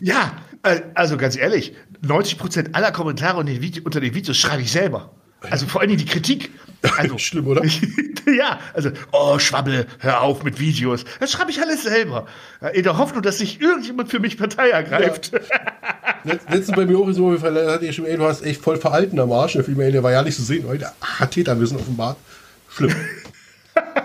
ja, 0.00 0.32
äh, 0.62 0.80
also 0.94 1.16
ganz 1.16 1.36
ehrlich, 1.36 1.74
90% 2.06 2.74
aller 2.74 2.92
Kommentare 2.92 3.38
unter 3.38 3.52
den, 3.52 3.62
Vide 3.62 3.80
unter 3.82 4.00
den 4.00 4.14
Videos 4.14 4.36
schreibe 4.36 4.62
ich 4.62 4.70
selber. 4.72 5.10
Also 5.50 5.66
vor 5.66 5.80
allen 5.80 5.88
Dingen 5.88 6.00
die 6.00 6.06
Kritik. 6.10 6.50
Also, 6.98 7.16
Schlimm, 7.18 7.46
oder? 7.46 7.62
ja, 8.26 8.58
also, 8.74 8.90
oh, 9.12 9.38
Schwabbel, 9.38 9.86
hör 10.00 10.20
auf 10.20 10.42
mit 10.44 10.60
Videos. 10.60 11.04
Das 11.18 11.32
schreibe 11.32 11.50
ich 11.50 11.60
alles 11.62 11.82
selber. 11.82 12.26
Ja, 12.60 12.68
In 12.68 12.82
der 12.82 12.98
Hoffnung, 12.98 13.22
dass 13.22 13.38
sich 13.38 13.60
irgendjemand 13.60 14.10
für 14.10 14.20
mich 14.20 14.36
Partei 14.36 14.68
ergreift. 14.70 15.32
Letzt- 16.24 16.50
Letztens 16.50 16.76
bei 16.76 16.84
mir 16.84 16.98
auch 16.98 17.10
so, 17.12 17.32
hatte 17.40 17.86
ich 17.86 17.96
schon, 17.96 18.04
ey, 18.04 18.18
du 18.18 18.24
hast 18.24 18.42
echt 18.42 18.60
voll 18.62 18.76
veralten 18.76 19.18
am 19.18 19.32
Arsch. 19.32 19.54
Der 19.54 19.64
Film, 19.64 19.80
ey, 19.80 19.90
der 19.92 20.02
war 20.02 20.12
ja 20.12 20.22
nicht 20.22 20.36
zu 20.36 20.42
sehen. 20.42 20.66
Heute 20.68 20.92
hat 21.00 21.30
Täterwissen 21.30 21.78
offenbart. 21.78 22.18
Schlimm. 22.68 22.94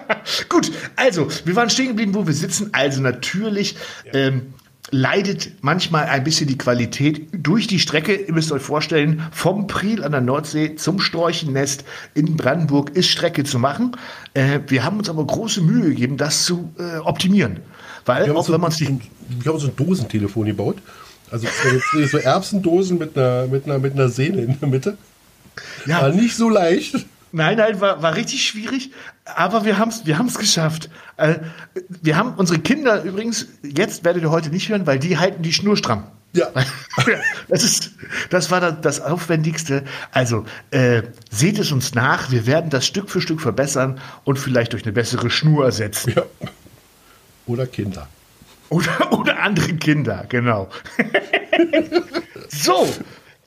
Gut, 0.50 0.72
also, 0.96 1.28
wir 1.46 1.56
waren 1.56 1.70
stehen 1.70 1.90
geblieben, 1.90 2.14
wo 2.14 2.26
wir 2.26 2.34
sitzen. 2.34 2.70
Also 2.74 3.02
natürlich 3.02 3.76
ähm, 4.14 4.54
leidet 4.92 5.52
manchmal 5.62 6.06
ein 6.06 6.24
bisschen 6.24 6.48
die 6.48 6.58
Qualität 6.58 7.28
durch 7.34 7.68
die 7.68 7.80
Strecke. 7.80 8.16
Ihr 8.16 8.34
müsst 8.34 8.52
euch 8.52 8.62
vorstellen, 8.62 9.24
vom 9.32 9.68
Priel 9.68 10.04
an 10.04 10.12
der 10.12 10.22
Nordsee 10.22 10.76
zum 10.76 11.00
Storchennest 11.00 11.84
in 12.14 12.38
Brandenburg 12.38 12.92
ist 12.92 13.08
Strecke 13.08 13.44
zu 13.44 13.60
machen. 13.60 13.98
Äh, 14.34 14.60
wir 14.68 14.84
haben 14.84 14.98
uns 14.98 15.10
aber 15.10 15.26
große 15.26 15.62
Mühe 15.62 15.90
gegeben, 15.90 16.18
das 16.18 16.46
zu 16.46 16.72
äh, 16.78 16.98
optimieren. 17.00 17.62
Weil, 18.06 18.32
auch 18.32 18.46
so, 18.46 18.54
wenn 18.54 18.62
man 18.62 18.72
es 18.72 18.80
nicht... 18.80 18.92
wir 19.40 19.52
haben 19.52 19.60
so 19.60 19.68
ein 19.68 19.76
Dosentelefon 19.76 20.46
gebaut. 20.46 20.78
Also 21.32 21.48
so 22.08 22.18
Erbsendosen 22.20 23.00
mit 23.00 23.18
einer, 23.18 23.48
mit, 23.48 23.66
einer, 23.66 23.80
mit 23.80 23.94
einer 23.94 24.10
Sehne 24.10 24.44
in 24.44 24.60
der 24.60 24.70
Mitte. 24.70 24.98
Ja. 25.88 26.02
War 26.04 26.10
nicht 26.10 26.36
so 26.36 26.50
leicht. 26.50 27.06
Nein, 27.36 27.58
nein, 27.58 27.82
war, 27.82 28.02
war 28.02 28.16
richtig 28.16 28.48
schwierig, 28.48 28.92
aber 29.26 29.66
wir 29.66 29.78
haben 29.78 29.90
es 29.90 30.06
wir 30.06 30.18
haben's 30.18 30.38
geschafft. 30.38 30.90
Äh, 31.18 31.40
wir 32.02 32.16
haben 32.16 32.36
unsere 32.36 32.60
Kinder 32.60 33.04
übrigens, 33.04 33.48
jetzt 33.62 34.06
werdet 34.06 34.24
ihr 34.24 34.32
heute 34.32 34.52
nicht 34.52 34.70
hören, 34.70 34.88
weil 34.88 35.00
die 35.00 35.18
halten 35.18 35.44
die 35.44 35.52
Schnur 35.52 35.76
stramm. 35.76 36.06
Ja. 36.32 36.48
Das, 37.50 37.64
ist, 37.64 37.92
das 38.30 38.52
war 38.52 38.62
das, 38.62 38.76
das 38.82 39.02
Aufwendigste. 39.02 39.84
Also 40.12 40.46
äh, 40.72 41.04
seht 41.30 41.60
es 41.60 41.74
uns 41.74 41.94
nach. 41.94 42.32
Wir 42.32 42.46
werden 42.46 42.70
das 42.70 42.88
Stück 42.88 43.10
für 43.10 43.20
Stück 43.20 43.42
verbessern 43.42 44.00
und 44.24 44.40
vielleicht 44.40 44.72
durch 44.72 44.84
eine 44.84 44.94
bessere 44.94 45.30
Schnur 45.30 45.66
ersetzen. 45.66 46.14
ja. 46.16 46.24
Oder 47.48 47.68
Kinder. 47.68 48.08
Oder, 48.70 49.12
oder 49.12 49.42
andere 49.42 49.74
Kinder, 49.74 50.26
genau. 50.30 50.70
so, 52.48 52.88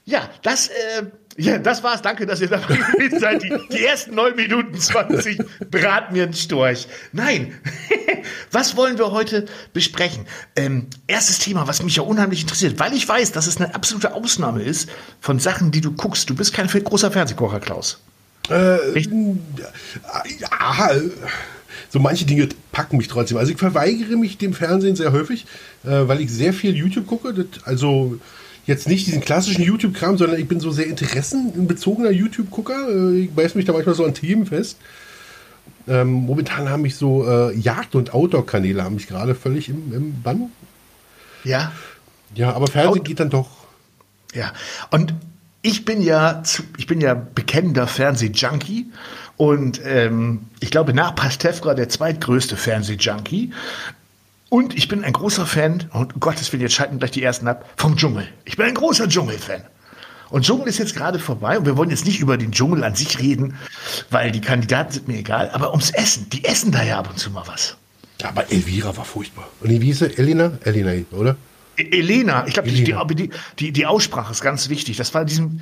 ja, 0.04 0.28
das, 0.42 0.68
äh, 0.68 1.04
ja, 1.38 1.56
das 1.58 1.84
war's. 1.84 2.02
Danke, 2.02 2.26
dass 2.26 2.40
ihr 2.40 2.48
dabei 2.48 2.76
gewesen 2.92 3.20
seid. 3.20 3.42
Die, 3.42 3.52
die 3.70 3.84
ersten 3.84 4.14
neun 4.14 4.34
Minuten 4.34 4.78
20 4.78 5.38
beraten 5.70 6.12
mir 6.14 6.24
einen 6.24 6.34
Storch. 6.34 6.88
Nein, 7.12 7.54
was 8.50 8.76
wollen 8.76 8.98
wir 8.98 9.12
heute 9.12 9.46
besprechen? 9.72 10.26
Ähm, 10.56 10.88
erstes 11.06 11.38
Thema, 11.38 11.68
was 11.68 11.82
mich 11.82 11.96
ja 11.96 12.02
unheimlich 12.02 12.42
interessiert, 12.42 12.80
weil 12.80 12.92
ich 12.92 13.08
weiß, 13.08 13.30
dass 13.32 13.46
es 13.46 13.58
eine 13.58 13.72
absolute 13.74 14.14
Ausnahme 14.14 14.62
ist 14.62 14.90
von 15.20 15.38
Sachen, 15.38 15.70
die 15.70 15.80
du 15.80 15.92
guckst. 15.92 16.28
Du 16.28 16.34
bist 16.34 16.52
kein 16.52 16.66
großer 16.66 17.12
Fernsehkocher, 17.12 17.60
Klaus. 17.60 18.00
Äh, 18.50 18.98
ja, 20.40 20.90
so 21.90 22.00
manche 22.00 22.24
Dinge 22.24 22.48
packen 22.72 22.96
mich 22.96 23.06
trotzdem. 23.06 23.36
Also 23.38 23.52
ich 23.52 23.58
verweigere 23.58 24.16
mich 24.16 24.38
dem 24.38 24.54
Fernsehen 24.54 24.96
sehr 24.96 25.12
häufig, 25.12 25.46
äh, 25.84 26.08
weil 26.08 26.20
ich 26.20 26.30
sehr 26.30 26.52
viel 26.52 26.74
YouTube 26.74 27.06
gucke. 27.06 27.46
Also 27.64 28.18
jetzt 28.68 28.86
nicht 28.86 29.06
diesen 29.06 29.22
klassischen 29.22 29.64
YouTube-Kram, 29.64 30.18
sondern 30.18 30.38
ich 30.38 30.46
bin 30.46 30.60
so 30.60 30.70
sehr 30.70 30.86
interessenbezogener 30.86 32.10
YouTube-Gucker. 32.10 32.88
Äh, 32.88 33.20
ich 33.22 33.30
beiß 33.32 33.54
mich 33.56 33.64
da 33.64 33.72
manchmal 33.72 33.94
so 33.94 34.04
an 34.04 34.14
Themen 34.14 34.46
fest. 34.46 34.78
Ähm, 35.88 36.12
momentan 36.12 36.68
haben 36.68 36.82
mich 36.82 36.94
so 36.94 37.26
äh, 37.26 37.56
Jagd- 37.56 37.94
und 37.94 38.12
Outdoor-Kanäle 38.12 38.84
haben 38.84 38.94
mich 38.94 39.08
gerade 39.08 39.34
völlig 39.34 39.70
im, 39.70 39.92
im 39.92 40.22
Bann. 40.22 40.50
Ja. 41.44 41.72
Ja, 42.34 42.52
aber 42.52 42.66
Fernsehen 42.66 43.00
Out 43.00 43.04
geht 43.06 43.20
dann 43.20 43.30
doch. 43.30 43.48
Ja. 44.34 44.52
Und 44.90 45.14
ich 45.62 45.86
bin 45.86 46.02
ja, 46.02 46.42
ich 46.76 46.86
bin 46.86 47.00
ja 47.00 47.14
bekennender 47.14 47.86
Fernsehjunkie 47.86 48.92
und 49.38 49.80
ähm, 49.84 50.42
ich 50.60 50.70
glaube 50.70 50.92
nach 50.92 51.14
Pastewka 51.14 51.72
der 51.72 51.88
zweitgrößte 51.88 52.56
Fernsehjunkie. 52.56 53.52
Und 54.50 54.74
ich 54.76 54.88
bin 54.88 55.04
ein 55.04 55.12
großer 55.12 55.46
Fan, 55.46 55.88
und 55.92 56.14
um 56.14 56.20
Gottes 56.20 56.52
Willen, 56.52 56.62
jetzt 56.62 56.74
schalten 56.74 56.98
gleich 56.98 57.10
die 57.10 57.22
ersten 57.22 57.48
ab, 57.48 57.68
vom 57.76 57.96
Dschungel. 57.96 58.26
Ich 58.44 58.56
bin 58.56 58.66
ein 58.66 58.74
großer 58.74 59.08
Dschungelfan. 59.08 59.62
Und 60.30 60.44
Dschungel 60.44 60.68
ist 60.68 60.78
jetzt 60.78 60.94
gerade 60.94 61.18
vorbei 61.18 61.58
und 61.58 61.64
wir 61.64 61.76
wollen 61.76 61.90
jetzt 61.90 62.04
nicht 62.04 62.20
über 62.20 62.36
den 62.36 62.52
Dschungel 62.52 62.84
an 62.84 62.94
sich 62.94 63.18
reden, 63.18 63.54
weil 64.10 64.30
die 64.30 64.40
Kandidaten 64.40 64.92
sind 64.92 65.08
mir 65.08 65.18
egal, 65.18 65.50
aber 65.52 65.70
ums 65.70 65.90
Essen. 65.90 66.28
Die 66.30 66.44
essen 66.44 66.70
da 66.70 66.82
ja 66.82 66.98
ab 66.98 67.08
und 67.08 67.18
zu 67.18 67.30
mal 67.30 67.44
was. 67.46 67.76
Ja, 68.20 68.28
aber 68.28 68.50
Elvira 68.50 68.94
war 68.96 69.04
furchtbar. 69.04 69.48
Und 69.60 69.70
wie 69.70 69.78
hieß 69.78 70.00
sie? 70.00 70.18
Elena? 70.18 70.52
Elena, 70.64 70.92
oder? 71.12 71.36
E- 71.78 71.98
Elena, 71.98 72.46
ich 72.46 72.54
glaube, 72.54 72.68
die, 72.68 72.84
die, 72.84 73.30
die, 73.58 73.72
die 73.72 73.86
Aussprache 73.86 74.32
ist 74.32 74.42
ganz 74.42 74.68
wichtig. 74.68 74.96
Das 74.96 75.14
war 75.14 75.24
diesem, 75.24 75.60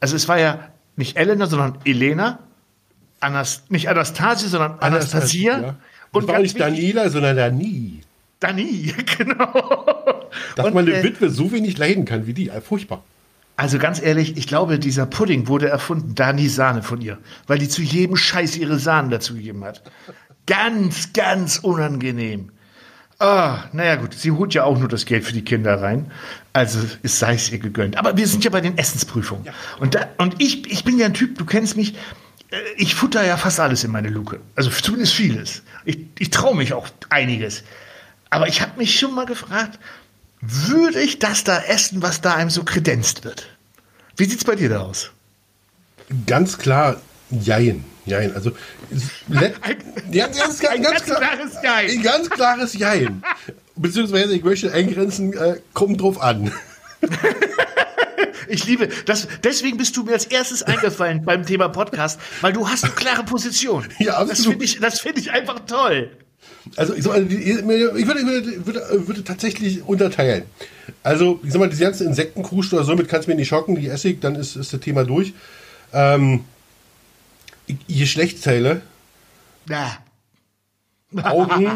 also 0.00 0.16
es 0.16 0.26
war 0.26 0.38
ja 0.38 0.68
nicht 0.96 1.16
Elena, 1.16 1.46
sondern 1.46 1.78
Elena, 1.84 2.40
Anas, 3.20 3.64
nicht 3.68 3.88
Anastasia, 3.88 4.48
sondern 4.48 4.78
Anastasia. 4.80 5.60
Ja. 5.60 5.76
Und 6.10 6.26
war 6.26 6.38
nicht 6.38 6.58
Daniela, 6.58 7.10
sondern 7.10 7.36
Dani. 7.36 8.00
Dani, 8.40 8.94
genau. 9.18 10.30
Dass 10.56 10.66
Und, 10.66 10.74
man 10.74 10.86
eine 10.86 10.96
äh, 10.96 11.02
Witwe 11.02 11.30
so 11.30 11.52
wenig 11.52 11.78
leiden 11.78 12.04
kann 12.04 12.26
wie 12.26 12.34
die. 12.34 12.48
Äh, 12.48 12.60
Furchtbar. 12.60 13.04
Also 13.56 13.78
ganz 13.78 14.00
ehrlich, 14.00 14.36
ich 14.36 14.46
glaube, 14.46 14.78
dieser 14.78 15.04
Pudding 15.04 15.48
wurde 15.48 15.68
erfunden, 15.68 16.14
da 16.14 16.32
nie 16.32 16.46
Sahne 16.46 16.84
von 16.84 17.00
ihr, 17.00 17.18
weil 17.48 17.58
die 17.58 17.68
zu 17.68 17.82
jedem 17.82 18.16
Scheiß 18.16 18.56
ihre 18.56 18.78
Sahne 18.78 19.08
dazugegeben 19.10 19.64
hat. 19.64 19.82
Ganz, 20.46 21.12
ganz 21.12 21.58
unangenehm. 21.58 22.52
Ah, 23.18 23.64
naja 23.72 23.96
gut, 23.96 24.14
sie 24.14 24.30
holt 24.30 24.54
ja 24.54 24.62
auch 24.62 24.78
nur 24.78 24.88
das 24.88 25.04
Geld 25.06 25.24
für 25.24 25.32
die 25.32 25.42
Kinder 25.42 25.82
rein. 25.82 26.12
Also 26.52 26.78
es 27.02 27.18
sei 27.18 27.34
es 27.34 27.50
ihr 27.50 27.58
gegönnt. 27.58 27.96
Aber 27.96 28.16
wir 28.16 28.28
sind 28.28 28.44
ja 28.44 28.50
bei 28.50 28.60
den 28.60 28.78
Essensprüfungen. 28.78 29.48
Und, 29.80 29.96
da, 29.96 30.06
und 30.18 30.40
ich, 30.40 30.70
ich 30.70 30.84
bin 30.84 30.96
ja 30.98 31.06
ein 31.06 31.14
Typ, 31.14 31.36
du 31.36 31.44
kennst 31.44 31.76
mich, 31.76 31.96
äh, 32.50 32.56
ich 32.76 32.94
futter 32.94 33.26
ja 33.26 33.36
fast 33.36 33.58
alles 33.58 33.82
in 33.82 33.90
meine 33.90 34.08
Luke. 34.08 34.38
Also 34.54 34.70
zumindest 34.70 35.14
vieles. 35.14 35.64
Ich, 35.84 35.98
ich 36.20 36.30
traue 36.30 36.56
mich 36.56 36.74
auch 36.74 36.88
einiges. 37.10 37.64
Aber 38.30 38.48
ich 38.48 38.60
habe 38.60 38.72
mich 38.78 38.98
schon 38.98 39.14
mal 39.14 39.26
gefragt, 39.26 39.78
würde 40.40 41.00
ich 41.00 41.18
das 41.18 41.44
da 41.44 41.60
essen, 41.62 42.02
was 42.02 42.20
da 42.20 42.34
einem 42.34 42.50
so 42.50 42.64
kredenzt 42.64 43.24
wird? 43.24 43.46
Wie 44.16 44.24
sieht's 44.24 44.44
bei 44.44 44.54
dir 44.56 44.68
da 44.68 44.80
aus? 44.80 45.10
Ganz 46.26 46.58
klar, 46.58 47.00
Jein. 47.30 47.84
Jein. 48.06 48.34
Also, 48.34 48.52
es- 48.90 49.10
ja, 50.10 50.26
ganz, 50.28 50.64
Ein 50.64 50.82
ganz 50.82 51.04
ganz 51.04 51.04
klar, 51.04 51.18
klares 51.20 51.52
Jein. 51.62 51.90
Ein 51.90 52.02
ganz 52.02 52.30
klares 52.30 52.74
Jein. 52.74 53.22
Beziehungsweise, 53.76 54.34
ich 54.34 54.42
möchte 54.42 54.72
eingrenzen, 54.72 55.34
äh, 55.34 55.60
kommt 55.74 56.00
drauf 56.00 56.20
an. 56.20 56.52
Ich 58.50 58.64
liebe 58.64 58.88
das. 59.04 59.28
Deswegen 59.44 59.76
bist 59.76 59.94
du 59.96 60.04
mir 60.04 60.12
als 60.14 60.24
erstes 60.24 60.62
eingefallen 60.62 61.22
beim 61.22 61.44
Thema 61.44 61.68
Podcast, 61.68 62.18
weil 62.40 62.54
du 62.54 62.66
hast 62.66 62.82
eine 62.84 62.94
klare 62.94 63.22
Position. 63.22 63.86
Ja, 63.98 64.20
das 64.20 64.30
absolut. 64.30 64.52
finde 64.52 64.64
ich, 64.64 64.80
das 64.80 65.00
finde 65.00 65.20
ich 65.20 65.30
einfach 65.30 65.60
toll. 65.66 66.10
Also 66.76 66.94
ich, 66.94 67.04
sag 67.04 67.16
ich 67.16 67.64
würde, 67.64 67.98
ich 67.98 68.06
würde, 68.06 68.66
würde, 68.66 69.08
würde 69.08 69.24
tatsächlich 69.24 69.86
unterteilen. 69.86 70.44
Also 71.02 71.40
ich 71.42 71.52
sag 71.52 71.60
mal, 71.60 71.68
diese 71.68 71.82
ganzen 71.82 72.06
Insektenkrusch 72.06 72.72
oder 72.72 72.84
somit 72.84 73.08
kannst 73.08 73.26
du 73.26 73.30
mich 73.30 73.38
nicht 73.38 73.48
schocken, 73.48 73.76
die 73.76 73.88
Essig, 73.88 74.20
dann 74.20 74.34
ist, 74.34 74.56
ist 74.56 74.72
das 74.72 74.80
Thema 74.80 75.04
durch. 75.04 75.34
Ähm, 75.92 76.44
Geschlechtsteile, 77.88 78.82
Na, 79.66 79.98
Augen, 81.22 81.70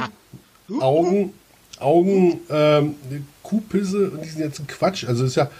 Augen, 0.80 1.32
Augen, 1.78 2.40
ähm, 2.50 2.94
Kuhpisse 3.42 4.10
und 4.10 4.24
diesen 4.24 4.40
ganzen 4.40 4.66
Quatsch. 4.66 5.04
Also 5.04 5.24
ist 5.24 5.36
ja 5.36 5.50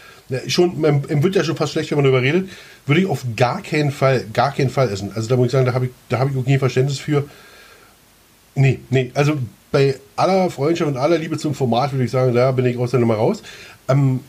schon, 0.47 0.81
man 0.81 1.05
einem 1.09 1.23
wird 1.23 1.37
ja 1.37 1.45
schon 1.45 1.57
fast 1.57 1.73
schlecht, 1.73 1.91
wenn 1.91 1.99
man 1.99 2.05
darüber 2.05 2.23
redet. 2.23 2.49
Würde 2.87 3.03
ich 3.03 3.07
auf 3.07 3.25
gar 3.37 3.63
keinen 3.63 3.91
Fall, 3.91 4.25
gar 4.33 4.53
keinen 4.53 4.71
Fall 4.71 4.89
essen. 4.89 5.13
Also 5.15 5.29
da 5.29 5.37
muss 5.37 5.47
ich 5.47 5.53
sagen, 5.53 5.67
da 5.67 5.75
habe 5.75 5.87
ich, 5.87 5.93
da 6.09 6.19
habe 6.19 6.31
ich 6.31 6.37
auch 6.37 6.45
kein 6.45 6.59
Verständnis 6.59 6.99
für. 6.99 7.29
Nee, 8.55 8.81
nee, 8.91 9.11
also 9.15 9.39
bei 9.71 9.99
aller 10.17 10.51
Freundschaft 10.51 10.91
und 10.91 10.97
aller 10.99 11.19
Liebe 11.19 11.39
zum 11.39 11.55
Format 11.55 11.93
würde 11.93 12.05
ich 12.05 12.11
sagen, 12.11 12.35
da 12.35 12.53
bin 12.53 12.67
ich 12.67 12.77
aus 12.77 12.91
der 12.91 13.01
Nummer 13.01 13.15
raus. 13.15 13.43
Ähm, 13.89 14.21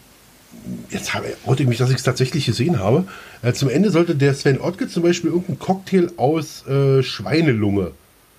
jetzt 0.90 1.14
habe 1.14 1.26
ich 1.58 1.68
mich, 1.68 1.78
dass 1.78 1.90
ich 1.90 1.98
es 1.98 2.04
tatsächlich 2.04 2.46
gesehen 2.46 2.80
habe. 2.80 3.06
Äh, 3.42 3.52
zum 3.54 3.70
Ende 3.70 3.92
sollte 3.92 4.16
der 4.16 4.34
Sven 4.34 4.62
Ottke 4.62 4.88
zum 4.88 5.04
Beispiel 5.04 5.30
irgendeinen 5.32 5.60
Cocktail 5.60 6.10
aus 6.16 6.66
äh, 6.68 7.04
Schweinelunge. 7.04 7.92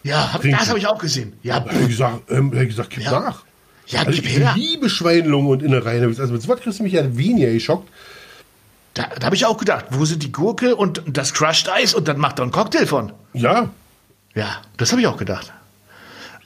ja, 0.03 0.33
hab, 0.33 0.43
das 0.43 0.69
habe 0.71 0.79
ich 0.79 0.87
auch 0.87 0.99
gesehen. 0.99 1.35
Ja, 1.43 1.61
Da 1.61 1.71
habe 1.71 1.83
ich 1.83 1.89
gesagt, 1.89 2.31
ähm, 2.31 2.53
hab 2.55 2.63
ich 2.63 2.69
gesagt 2.69 2.91
gib 2.91 3.03
Ja. 3.05 3.11
nach. 3.11 3.45
ja 3.89 4.01
Also 4.01 4.13
gib 4.13 4.25
ich 4.27 4.39
her. 4.39 4.55
liebe 4.57 4.89
Schweinelunge 4.89 5.49
und 5.51 5.63
Innereien. 5.63 6.05
Also 6.19 6.33
mit 6.33 6.41
sowas 6.41 6.61
kriegst 6.61 6.79
du 6.79 6.85
mich 6.85 6.95
ja 6.95 7.15
weniger 7.17 7.53
geschockt. 7.53 7.89
Da, 8.95 9.09
da 9.19 9.27
habe 9.27 9.37
ich 9.37 9.45
auch 9.45 9.59
gedacht, 9.59 9.87
wo 9.91 10.05
sind 10.07 10.23
die 10.23 10.33
Gurke 10.33 10.77
und 10.77 11.03
das 11.07 11.35
Crushed 11.35 11.69
Eis 11.69 11.93
und 11.95 12.07
dann 12.09 12.17
macht 12.19 12.39
er 12.39 12.45
einen 12.45 12.53
Cocktail 12.53 12.87
von. 12.87 13.13
Ja, 13.35 13.71
Ja, 14.35 14.63
das 14.79 14.93
habe 14.93 15.01
ich 15.03 15.07
auch 15.09 15.17
gedacht. 15.19 15.53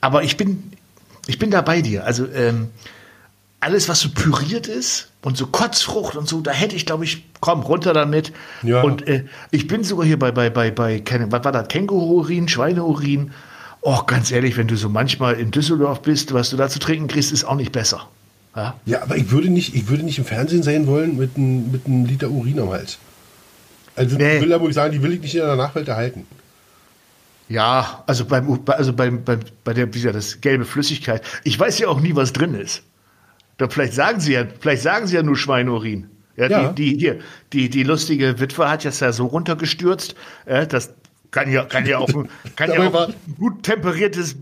Aber 0.01 0.23
ich 0.23 0.37
bin, 0.37 0.71
ich 1.27 1.39
bin 1.39 1.51
da 1.51 1.61
bei 1.61 1.81
dir. 1.81 2.05
Also 2.05 2.25
ähm, 2.27 2.69
alles, 3.59 3.89
was 3.89 3.99
so 3.99 4.09
püriert 4.09 4.67
ist 4.67 5.09
und 5.21 5.35
so 5.37 5.47
Kotzfrucht 5.47 6.15
und 6.15 6.27
so, 6.27 6.41
da 6.41 6.51
hätte 6.51 6.75
ich, 6.75 6.85
glaube 6.85 7.03
ich, 7.03 7.25
komm, 7.41 7.61
runter 7.61 7.93
damit. 7.93 8.31
Ja. 8.63 8.81
Und 8.81 9.07
äh, 9.07 9.25
ich 9.51 9.67
bin 9.67 9.83
sogar 9.83 10.05
hier 10.05 10.17
bei, 10.17 10.31
bei, 10.31 10.49
bei, 10.49 10.71
bei, 10.71 11.03
was 11.29 11.43
war 11.43 11.51
das, 11.51 11.67
Känguruurin, 11.67 12.47
Schweineurin. 12.47 13.31
Oh, 13.81 14.03
ganz 14.05 14.31
ehrlich, 14.31 14.57
wenn 14.57 14.67
du 14.67 14.75
so 14.77 14.89
manchmal 14.89 15.35
in 15.35 15.51
Düsseldorf 15.51 16.01
bist, 16.01 16.33
was 16.33 16.49
du 16.49 16.57
da 16.57 16.69
zu 16.69 16.79
trinken 16.79 17.07
kriegst, 17.07 17.31
ist 17.31 17.43
auch 17.45 17.55
nicht 17.55 17.71
besser. 17.71 18.07
Ja? 18.55 18.75
ja, 18.85 19.01
aber 19.01 19.15
ich 19.17 19.31
würde 19.31 19.49
nicht, 19.49 19.75
ich 19.75 19.87
würde 19.87 20.03
nicht 20.03 20.17
im 20.17 20.25
Fernsehen 20.25 20.63
sehen 20.63 20.87
wollen 20.87 21.17
mit 21.17 21.37
einem 21.37 21.71
mit 21.71 21.87
Liter 22.09 22.29
Urin 22.29 22.59
am 22.59 22.69
Hals. 22.69 22.97
Also 23.95 24.17
Nee. 24.17 24.37
ich 24.37 24.41
will 24.41 24.53
aber 24.53 24.71
sagen, 24.73 24.93
die 24.93 25.01
will 25.03 25.13
ich 25.13 25.21
nicht 25.21 25.35
in 25.35 25.41
der 25.41 25.55
Nachwelt 25.55 25.87
erhalten. 25.87 26.25
Ja, 27.49 28.03
also 28.07 28.25
beim, 28.25 28.59
also 28.67 28.93
beim, 28.93 29.23
beim, 29.23 29.39
bei 29.63 29.73
der, 29.73 29.87
wie 29.87 29.97
gesagt, 29.97 30.15
das 30.15 30.39
gelbe 30.39 30.65
Flüssigkeit. 30.65 31.23
Ich 31.43 31.59
weiß 31.59 31.79
ja 31.79 31.87
auch 31.87 31.99
nie, 31.99 32.15
was 32.15 32.31
drin 32.31 32.53
ist. 32.53 32.83
Da 33.57 33.67
vielleicht 33.67 33.93
sagen 33.93 34.19
sie 34.19 34.33
ja, 34.33 34.45
vielleicht 34.59 34.83
sagen 34.83 35.07
sie 35.07 35.15
ja 35.15 35.23
nur 35.23 35.35
Schweineurin. 35.35 36.09
Ja, 36.37 36.47
Ja. 36.47 36.71
Die, 36.71 36.93
die, 36.93 36.99
hier, 36.99 37.19
die, 37.51 37.69
die 37.69 37.83
lustige 37.83 38.39
Witwe 38.39 38.69
hat 38.69 38.83
jetzt 38.83 39.01
ja 39.01 39.11
so 39.11 39.25
runtergestürzt. 39.25 40.15
Äh, 40.45 40.67
das 40.67 40.93
kann 41.31 41.51
ja, 41.51 41.65
kann 41.65 41.85
ja 41.85 41.97
auch, 41.97 42.07
kann 42.55 42.71
ja 42.71 42.87
auch 42.87 43.07
ein 43.09 43.15
gut 43.37 43.63
temperiertes 43.63 44.35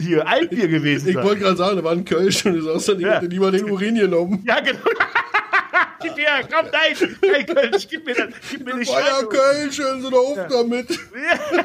hier 0.00 0.26
Altbier 0.26 0.68
gewesen 0.68 1.08
Ich 1.08 1.14
sein. 1.14 1.24
wollte 1.24 1.42
gerade 1.42 1.56
sagen, 1.56 1.76
da 1.76 1.84
war 1.84 1.92
ein 1.92 2.04
Kölsch 2.04 2.46
und 2.46 2.64
dann, 2.64 2.78
ich 2.78 2.86
Ja. 3.04 3.14
hätte 3.16 3.26
lieber 3.26 3.50
den 3.50 3.70
Urin 3.70 3.96
genommen. 3.96 4.42
Ja, 4.46 4.60
genau. 4.60 4.78
gib 6.02 6.16
mir, 6.16 6.24
komm, 6.50 6.66
nein, 6.72 7.10
nein, 7.32 7.46
Kölsch, 7.46 7.88
gib 7.88 8.06
mir 8.06 8.14
das, 8.14 8.28
gib 8.50 8.64
mir 8.64 8.76
ja 8.78 8.84
Schweineurin. 8.84 9.28
Kölsch, 9.28 9.78
hören 9.78 10.02
Sie 10.02 10.10
doch 10.10 10.18
auf 10.18 10.38
damit. 10.48 10.90
Ja, 10.90 11.64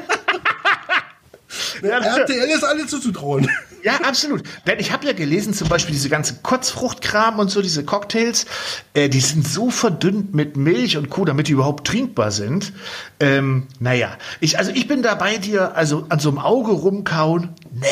RTL 1.82 2.48
ist 2.50 2.64
alles 2.64 2.86
zuzutrauen. 2.88 3.48
Ja, 3.82 3.94
absolut. 4.06 4.42
Denn 4.66 4.78
ich 4.78 4.92
habe 4.92 5.06
ja 5.06 5.14
gelesen, 5.14 5.54
zum 5.54 5.68
Beispiel 5.70 5.94
diese 5.94 6.10
ganze 6.10 6.34
Kotzfruchtkram 6.42 7.38
und 7.38 7.50
so, 7.50 7.62
diese 7.62 7.82
Cocktails, 7.82 8.44
äh, 8.92 9.08
die 9.08 9.20
sind 9.20 9.48
so 9.48 9.70
verdünnt 9.70 10.34
mit 10.34 10.54
Milch 10.58 10.98
und 10.98 11.08
Co., 11.08 11.24
damit 11.24 11.48
die 11.48 11.52
überhaupt 11.52 11.86
trinkbar 11.86 12.30
sind. 12.30 12.74
Ähm, 13.20 13.68
naja, 13.78 14.18
ich, 14.38 14.58
also 14.58 14.70
ich 14.74 14.86
bin 14.86 15.02
da 15.02 15.14
bei 15.14 15.38
dir, 15.38 15.76
also 15.76 16.04
an 16.10 16.18
so 16.18 16.28
einem 16.28 16.38
Auge 16.40 16.72
rumkauen, 16.72 17.54
nee. 17.72 17.86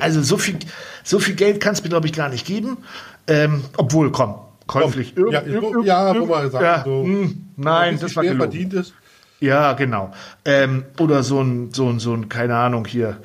Also 0.00 0.20
so 0.20 0.36
viel, 0.36 0.58
so 1.04 1.20
viel 1.20 1.36
Geld 1.36 1.60
kannst 1.60 1.82
du 1.82 1.84
mir, 1.84 1.90
glaube 1.90 2.08
ich, 2.08 2.12
gar 2.12 2.28
nicht 2.28 2.44
geben. 2.44 2.78
Ähm, 3.28 3.62
obwohl, 3.76 4.10
komm, 4.10 4.34
käuflich. 4.66 5.14
Komm, 5.14 5.30
ja, 5.30 5.42
Irgend- 5.42 5.86
ja, 5.86 6.08
irgend- 6.12 6.22
wo 6.28 6.34
man 6.34 6.50
sagt, 6.50 6.64
ja, 6.64 6.82
so, 6.84 7.04
hm, 7.04 7.50
nein, 7.56 7.94
ein 7.94 8.00
das 8.00 8.16
war 8.16 8.24
gelogen. 8.24 8.40
verdient 8.40 8.74
ist. 8.74 8.94
Ja, 9.40 9.72
genau. 9.74 10.12
Ähm, 10.44 10.84
oder 10.98 11.22
so 11.22 11.40
ein, 11.40 11.72
so 11.72 11.88
ein, 11.88 12.00
so 12.00 12.12
ein, 12.12 12.28
keine 12.28 12.56
Ahnung 12.56 12.86
hier, 12.86 13.18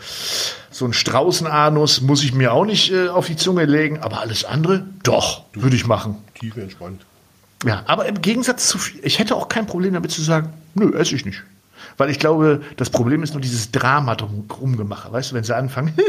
so 0.70 0.86
ein 0.86 0.94
Straußenanus 0.94 2.02
muss 2.02 2.24
ich 2.24 2.34
mir 2.34 2.54
auch 2.54 2.66
nicht 2.66 2.92
äh, 2.92 3.08
auf 3.10 3.28
die 3.28 3.36
Zunge 3.36 3.66
legen, 3.66 4.00
aber 4.00 4.20
alles 4.20 4.46
andere, 4.46 4.86
doch, 5.04 5.44
würde 5.54 5.76
ich 5.76 5.88
machen. 5.88 6.18
Tief 6.40 6.56
entspannt. 6.58 7.02
Ja, 7.66 7.84
aber 7.88 8.06
im 8.06 8.22
Gegensatz 8.22 8.68
zu, 8.68 8.78
viel- 8.78 9.00
ich 9.04 9.20
hätte 9.20 9.36
auch 9.36 9.50
kein 9.50 9.66
Problem 9.66 9.94
damit 9.94 10.12
zu 10.12 10.22
sagen, 10.22 10.54
nö, 10.76 10.96
esse 10.98 11.16
ich 11.16 11.26
nicht. 11.26 11.42
Weil 11.98 12.10
ich 12.10 12.20
glaube, 12.20 12.62
das 12.78 12.90
Problem 12.90 13.24
ist 13.24 13.34
nur 13.34 13.42
dieses 13.42 13.72
Drama 13.72 14.16
drum 14.16 14.48
rumgemacht. 14.62 15.12
Weißt 15.12 15.32
du, 15.32 15.36
wenn 15.36 15.44
sie 15.44 15.56
anfangen. 15.56 15.94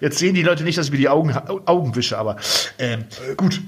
Jetzt 0.00 0.18
sehen 0.18 0.34
die 0.34 0.42
Leute 0.42 0.64
nicht, 0.64 0.76
dass 0.78 0.86
ich 0.86 0.92
mir 0.92 0.98
die 0.98 1.08
Augen, 1.08 1.34
Augen 1.66 1.94
wische, 1.96 2.18
aber 2.18 2.36
ähm, 2.78 3.04
gut. 3.36 3.60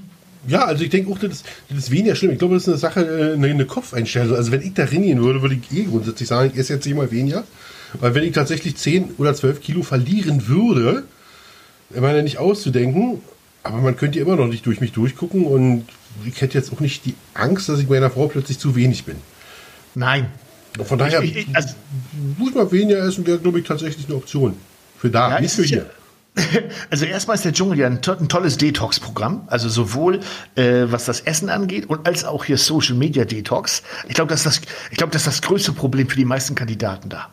Ja, 0.47 0.65
also 0.65 0.83
ich 0.83 0.89
denke 0.89 1.11
auch, 1.11 1.19
das, 1.19 1.43
das 1.69 1.77
ist 1.77 1.91
weniger 1.91 2.15
schlimm. 2.15 2.31
Ich 2.31 2.39
glaube, 2.39 2.55
das 2.55 2.63
ist 2.63 2.69
eine 2.69 2.77
Sache, 2.77 3.01
äh, 3.01 3.33
eine, 3.33 3.47
eine 3.47 3.65
Kopfeinstellung. 3.65 4.35
Also 4.35 4.51
wenn 4.51 4.61
ich 4.61 4.73
da 4.73 4.85
reingehen 4.85 5.21
würde, 5.21 5.41
würde 5.41 5.55
ich 5.55 5.77
eh 5.77 5.83
grundsätzlich 5.83 6.27
sagen, 6.27 6.51
ich 6.53 6.59
esse 6.59 6.73
jetzt 6.73 6.87
immer 6.87 7.11
weniger. 7.11 7.43
Weil 7.99 8.15
wenn 8.15 8.23
ich 8.23 8.33
tatsächlich 8.33 8.75
10 8.77 9.15
oder 9.17 9.33
12 9.33 9.61
Kilo 9.61 9.83
verlieren 9.83 10.47
würde, 10.47 11.03
ich 11.93 12.01
meine 12.01 12.23
nicht 12.23 12.37
auszudenken, 12.37 13.21
aber 13.63 13.77
man 13.77 13.95
könnte 13.95 14.19
ja 14.19 14.25
immer 14.25 14.35
noch 14.35 14.47
nicht 14.47 14.65
durch 14.65 14.81
mich 14.81 14.91
durchgucken 14.91 15.45
und 15.45 15.85
ich 16.25 16.41
hätte 16.41 16.57
jetzt 16.57 16.71
auch 16.73 16.79
nicht 16.79 17.05
die 17.05 17.15
Angst, 17.33 17.69
dass 17.69 17.79
ich 17.79 17.89
meiner 17.89 18.09
Frau 18.09 18.27
plötzlich 18.27 18.59
zu 18.59 18.75
wenig 18.75 19.05
bin. 19.05 19.15
Nein. 19.95 20.27
Von 20.83 20.99
daher 20.99 21.21
Ich, 21.23 21.35
ich, 21.35 21.47
also, 21.53 21.73
muss 22.37 22.53
man 22.53 22.71
weniger 22.71 23.03
essen, 23.03 23.25
wäre, 23.25 23.39
glaube 23.39 23.59
ich, 23.59 23.65
tatsächlich 23.65 24.05
eine 24.05 24.15
Option. 24.15 24.55
Für 24.97 25.09
da, 25.09 25.31
Ja, 25.31 25.39
nicht 25.39 25.53
für 25.53 25.63
hier. 25.63 25.89
Also 26.89 27.05
erstmal 27.05 27.35
ist 27.35 27.45
der 27.45 27.53
Dschungel 27.53 27.79
ja 27.79 27.87
ein, 27.87 28.01
to 28.01 28.13
ein 28.13 28.29
tolles 28.29 28.57
Detox-Programm, 28.57 29.43
also 29.47 29.69
sowohl 29.69 30.19
äh, 30.55 30.85
was 30.87 31.05
das 31.05 31.21
Essen 31.21 31.49
angeht 31.49 31.87
und 31.89 32.07
als 32.07 32.23
auch 32.23 32.45
hier 32.45 32.57
Social 32.57 32.95
Media 32.95 33.25
Detox. 33.25 33.83
Ich 34.07 34.13
glaube, 34.15 34.29
das, 34.29 34.45
ist 34.45 34.63
das, 34.63 34.73
ich 34.91 34.97
glaube, 34.97 35.11
das 35.11 35.21
ist 35.23 35.27
das 35.27 35.41
größte 35.41 35.73
Problem 35.73 36.07
für 36.09 36.15
die 36.17 36.25
meisten 36.25 36.55
Kandidaten 36.55 37.09
da. 37.09 37.29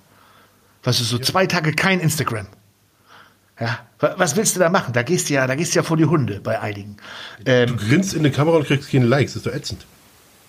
Weißt 0.82 1.00
du, 1.00 1.04
so 1.04 1.18
zwei 1.18 1.46
Tage 1.46 1.72
kein 1.72 2.00
Instagram. 2.00 2.46
Ja, 3.60 3.78
wa- 4.00 4.14
was 4.18 4.34
willst 4.36 4.56
du 4.56 4.60
da 4.60 4.68
machen? 4.68 4.92
Da 4.92 5.02
gehst 5.02 5.30
du 5.30 5.34
ja, 5.34 5.46
da 5.46 5.54
gehst 5.54 5.74
du 5.74 5.78
ja 5.78 5.82
vor 5.82 5.96
die 5.96 6.04
Hunde 6.06 6.40
bei 6.42 6.60
einigen. 6.60 6.96
Ähm, 7.46 7.68
Du 7.68 7.76
grinst 7.76 8.12
in 8.14 8.24
die 8.24 8.30
Kamera 8.30 8.56
und 8.56 8.66
kriegst 8.66 8.90
keine 8.90 9.06
Likes, 9.06 9.34
das 9.34 9.42
ist 9.42 9.46
doch 9.46 9.54
ätzend. 9.56 9.86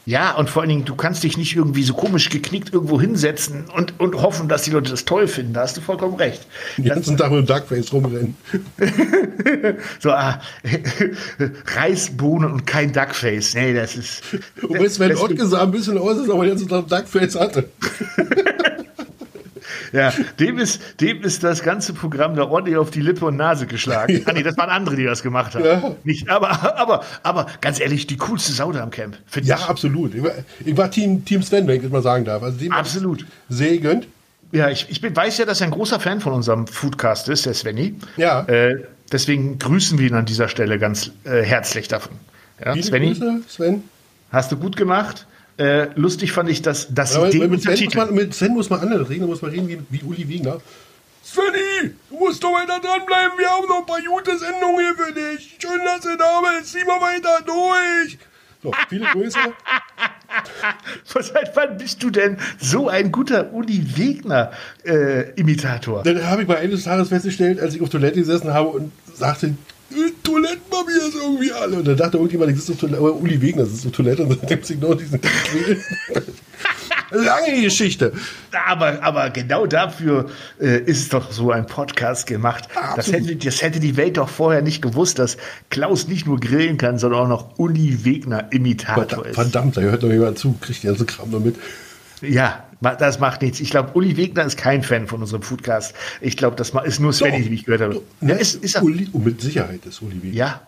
Ja, 0.06 0.36
und 0.36 0.50
vor 0.50 0.62
allen 0.62 0.70
Dingen, 0.70 0.86
du 0.86 0.96
kannst 0.96 1.24
dich 1.24 1.36
nicht 1.36 1.56
irgendwie 1.56 1.84
so 1.84 1.94
komisch 1.94 2.30
geknickt 2.30 2.72
irgendwo 2.72 3.02
hinsetzen 3.02 3.66
und, 3.76 4.00
und 4.00 4.22
hoffen, 4.22 4.48
dass 4.48 4.62
die 4.62 4.72
Leute 4.72 4.92
das 4.92 5.06
toll 5.06 5.28
finden. 5.28 5.54
Da 5.54 5.62
hast 5.62 5.78
du 5.78 5.82
vollkommen 5.82 6.16
recht. 6.16 6.46
Den 6.78 6.86
ganzen 6.86 7.18
Tag 7.18 7.32
mit 7.32 7.40
dem 7.40 7.46
Duckface 7.48 7.92
rumrennen. 7.92 8.36
So, 10.00 10.12
ah, 10.12 10.42
Reis, 11.76 12.12
Bohnen 12.16 12.52
und 12.52 12.68
kein 12.68 12.92
Duckface. 12.94 13.56
Nee, 13.56 13.74
das 13.74 13.96
ist. 13.96 14.22
Und 14.62 15.00
wenn 15.00 15.16
Ottke 15.16 15.46
sah 15.46 15.64
ein 15.64 15.72
bisschen 15.72 15.98
aus, 15.98 16.18
ist 16.18 16.30
aber 16.30 16.46
jetzt 16.46 16.72
ein 16.72 16.88
Duckface 16.88 17.36
hatte. 17.36 17.70
Ja, 19.96 20.14
dem 20.40 20.58
ist, 20.60 21.00
dem 21.00 21.22
ist 21.22 21.44
das 21.44 21.64
ganze 21.64 21.94
Programm 21.94 22.36
da 22.36 22.44
ordentlich 22.44 22.76
auf 22.76 22.92
die 22.92 23.00
Lippe 23.00 23.26
und 23.26 23.38
Nase 23.38 23.66
geschlagen. 23.66 24.24
Ah, 24.26 24.34
nee, 24.34 24.44
das 24.44 24.58
waren 24.58 24.70
andere, 24.70 24.98
die 24.98 25.06
das 25.06 25.24
gemacht 25.24 25.56
haben. 25.56 25.64
Ja. 25.64 25.96
Nicht, 26.04 26.30
aber, 26.30 26.78
aber, 26.78 27.04
aber 27.24 27.46
ganz 27.62 27.80
ehrlich, 27.80 28.06
die 28.06 28.18
coolste 28.18 28.52
Sau 28.52 28.72
da 28.74 28.82
am 28.82 28.90
Camp. 28.90 29.18
Ja, 29.42 29.56
ich. 29.56 29.64
absolut. 29.64 30.14
Ich 30.14 30.22
war, 30.22 30.32
ich 30.66 30.76
war 30.76 30.92
Team, 30.92 31.24
Team 31.24 31.42
Sven, 31.42 31.66
wenn 31.68 31.78
ich 31.78 31.84
das 31.84 31.92
mal 31.92 32.02
sagen 32.02 32.26
darf. 32.26 32.44
Also 32.44 32.70
Absolut. 32.72 33.26
Sehr 33.48 33.72
gegönnt. 33.72 34.08
Ja, 34.52 34.70
ich, 34.70 34.88
ich 34.90 35.00
bin, 35.02 35.16
weiß 35.16 35.38
ja, 35.38 35.46
dass 35.46 35.62
er 35.62 35.68
ein 35.68 35.72
großer 35.72 36.00
Fan 36.00 36.20
von 36.20 36.34
unserem 36.34 36.68
Foodcast 36.68 37.30
ist, 37.30 37.46
der 37.46 37.54
Svenny. 37.54 37.96
Ja. 38.18 38.42
Äh, 38.44 38.84
deswegen 39.12 39.60
grüßen 39.60 39.98
wir 39.98 40.08
ihn 40.08 40.16
an 40.16 40.26
dieser 40.26 40.50
Stelle 40.50 40.78
ganz 40.78 41.12
äh, 41.24 41.42
herzlich 41.42 41.88
davon. 41.88 42.14
Ja, 42.64 42.76
Svenny, 42.82 43.14
Grüße, 43.14 43.42
Sven. 43.48 43.84
hast 44.32 44.52
du 44.52 44.58
gut 44.58 44.76
gemacht. 44.76 45.26
Äh, 45.58 45.88
lustig 45.96 46.34
fand 46.34 46.50
ich, 46.50 46.62
dass, 46.62 46.90
Aber 46.90 47.32
sie 47.32 47.40
den 47.40 47.50
mit, 47.50 47.62
Sven 47.62 47.90
man, 47.96 48.14
mit 48.14 48.34
Sven 48.34 48.54
muss 48.54 48.70
man 48.70 48.82
anders 48.82 49.10
reden, 49.10 49.22
da 49.22 49.28
muss 49.28 49.42
man 49.42 49.52
reden 49.52 49.70
wie, 49.70 49.80
wie 49.90 50.04
Uli 50.04 50.28
Wegner. 50.28 50.60
Svenny, 51.24 51.94
du 52.10 52.18
musst 52.18 52.44
doch 52.44 52.52
weiter 52.54 52.78
dranbleiben, 52.80 53.38
wir 53.38 53.50
haben 53.50 53.66
noch 53.68 53.80
ein 53.80 53.86
paar 53.86 54.02
gute 54.02 54.38
Sendungen 54.38 54.80
hier 54.80 54.96
für 54.96 55.14
dich. 55.14 55.56
Schön, 55.60 55.80
dass 55.84 56.02
du 56.02 56.16
da 56.18 56.42
bist, 56.42 56.74
zieh 56.74 56.84
mal 56.86 57.00
weiter 57.02 57.40
durch. 57.46 58.18
So, 58.62 58.72
viele 58.90 59.06
Grüße. 59.06 59.40
Seit 61.06 61.56
wann 61.56 61.78
bist 61.78 62.04
du 62.04 62.10
denn 62.10 62.38
so 62.60 62.90
ein 62.90 63.12
guter 63.12 63.54
Uli 63.54 63.86
Wegner-Imitator? 63.96 66.04
Dann 66.04 66.28
habe 66.28 66.42
ich 66.42 66.48
mal 66.48 66.58
eines 66.58 66.84
Tages 66.84 67.10
festgestellt, 67.10 67.60
als 67.60 67.76
ich 67.76 67.82
auf 67.82 67.90
Toilette 67.90 68.20
gesessen 68.20 68.54
habe 68.54 68.70
und 68.70 68.92
sagte, 69.14 69.48
"Äh, 69.48 69.54
Toilettenpapier 70.24 71.08
ist 71.08 71.16
irgendwie 71.16 71.52
alle. 71.52 71.78
Und 71.78 71.88
dann 71.88 71.98
dachte 71.98 72.18
irgendjemand, 72.18 72.52
ich 72.52 72.58
sitze 72.58 72.74
auf 72.74 72.80
Toilette, 72.80 72.98
aber 73.00 73.16
Uli 73.16 73.42
Wegner 73.42 73.66
sitzt 73.66 73.86
auf 73.86 73.92
Toilette 73.92 74.24
und 74.24 74.42
dann 74.42 74.50
nimmt 74.50 74.66
sich 74.66 74.80
noch 74.80 74.96
diesen 74.96 75.20
Lange 77.12 77.62
Geschichte. 77.62 78.14
aber, 78.66 79.04
aber 79.04 79.30
genau 79.30 79.68
dafür 79.68 80.30
äh, 80.60 80.80
ist 80.80 81.14
doch 81.14 81.32
so 81.32 81.52
ein 81.52 81.68
Podcast 81.68 82.26
gemacht. 82.28 82.68
Das 82.96 83.12
hätte, 83.12 83.36
das 83.36 83.62
hätte 83.62 83.80
die 83.80 83.96
Welt 83.96 84.18
doch 84.18 84.28
vorher 84.28 84.62
nicht 84.62 84.82
gewusst, 84.82 85.20
dass 85.20 85.38
Klaus 85.70 86.08
nicht 86.08 86.26
nur 86.26 86.40
grillen 86.40 86.78
kann, 86.78 86.98
sondern 86.98 87.22
auch 87.22 87.28
noch 87.28 87.60
Uli 87.60 88.04
Wegner-Imitator 88.04 89.06
Verdammt, 89.06 89.28
ist. 89.28 89.36
verdammt, 89.36 89.78
da 89.78 89.82
hört 89.82 90.02
noch 90.02 90.10
jemand 90.10 90.40
zu, 90.40 90.56
kriegt 90.60 90.84
den 90.84 90.90
ganzen 90.90 91.06
Kram 91.06 91.30
noch 91.30 91.40
mit. 91.40 91.56
Ja, 92.22 92.65
das 92.82 93.20
macht 93.20 93.42
nichts. 93.42 93.60
Ich 93.60 93.70
glaube, 93.70 93.92
Uli 93.94 94.18
Wegner 94.18 94.46
ist 94.46 94.58
kein 94.58 94.84
Fan 94.84 95.08
von 95.08 95.22
unserem 95.22 95.42
Foodcast. 95.42 95.96
Ich 96.22 96.38
glaube, 96.38 96.56
das 96.56 96.72
ist 96.86 97.00
nur 97.00 97.14
Svenny, 97.14 97.50
wie 97.50 97.56
ich 97.56 97.66
gehört 97.66 97.82
habe. 97.82 98.02
Ja, 98.22 98.36
ist, 98.36 98.64
ist 98.64 98.82
Uli, 98.82 99.10
und 99.12 99.26
mit 99.26 99.42
Sicherheit 99.42 99.86
ist 99.86 100.02
Uli 100.02 100.22
Wegner. 100.22 100.34
ja. 100.34 100.62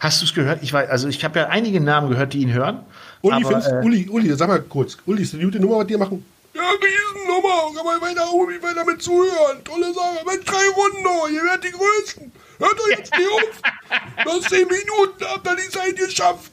Hast 0.00 0.20
du 0.20 0.24
es 0.24 0.34
gehört? 0.34 0.64
Ich 0.64 0.72
weiß, 0.72 0.90
also 0.90 1.06
ich 1.06 1.24
habe 1.24 1.38
ja 1.38 1.46
einige 1.46 1.80
Namen 1.80 2.10
gehört, 2.10 2.32
die 2.32 2.40
ihn 2.40 2.52
hören. 2.52 2.80
Uli, 3.20 3.36
aber, 3.36 3.50
findest, 3.50 3.68
äh, 3.70 3.82
Uli, 3.84 4.08
Uli, 4.10 4.34
sag 4.34 4.48
mal 4.48 4.60
kurz, 4.60 4.96
Uli, 5.06 5.22
ist 5.22 5.32
eine 5.32 5.44
gute 5.44 5.60
Nummer, 5.60 5.78
was 5.78 5.86
dir 5.86 5.96
machen? 5.96 6.24
Ja, 6.54 6.62
Riesennummer, 6.62 7.72
kann 7.76 7.86
man 7.86 8.00
weiter, 8.00 8.32
Uli, 8.34 8.60
weiter 8.60 8.84
mit 8.84 9.00
zuhören. 9.00 9.62
Tolle 9.62 9.94
Sache, 9.94 10.24
mit 10.26 10.44
drei 10.44 10.68
Runden 10.74 11.02
noch, 11.04 11.28
ihr 11.28 11.44
werdet 11.44 11.64
die 11.64 11.70
Größten. 11.70 12.32
Hört 12.58 12.78
doch 12.78 12.88
jetzt 12.88 13.12
nicht 13.16 13.28
auf. 13.28 14.24
Noch 14.26 14.48
zehn 14.48 14.66
Minuten 14.66 15.24
habt 15.24 15.46
ihr 15.46 15.56
die 15.56 15.70
Zeit 15.70 15.96
geschafft. 15.96 16.50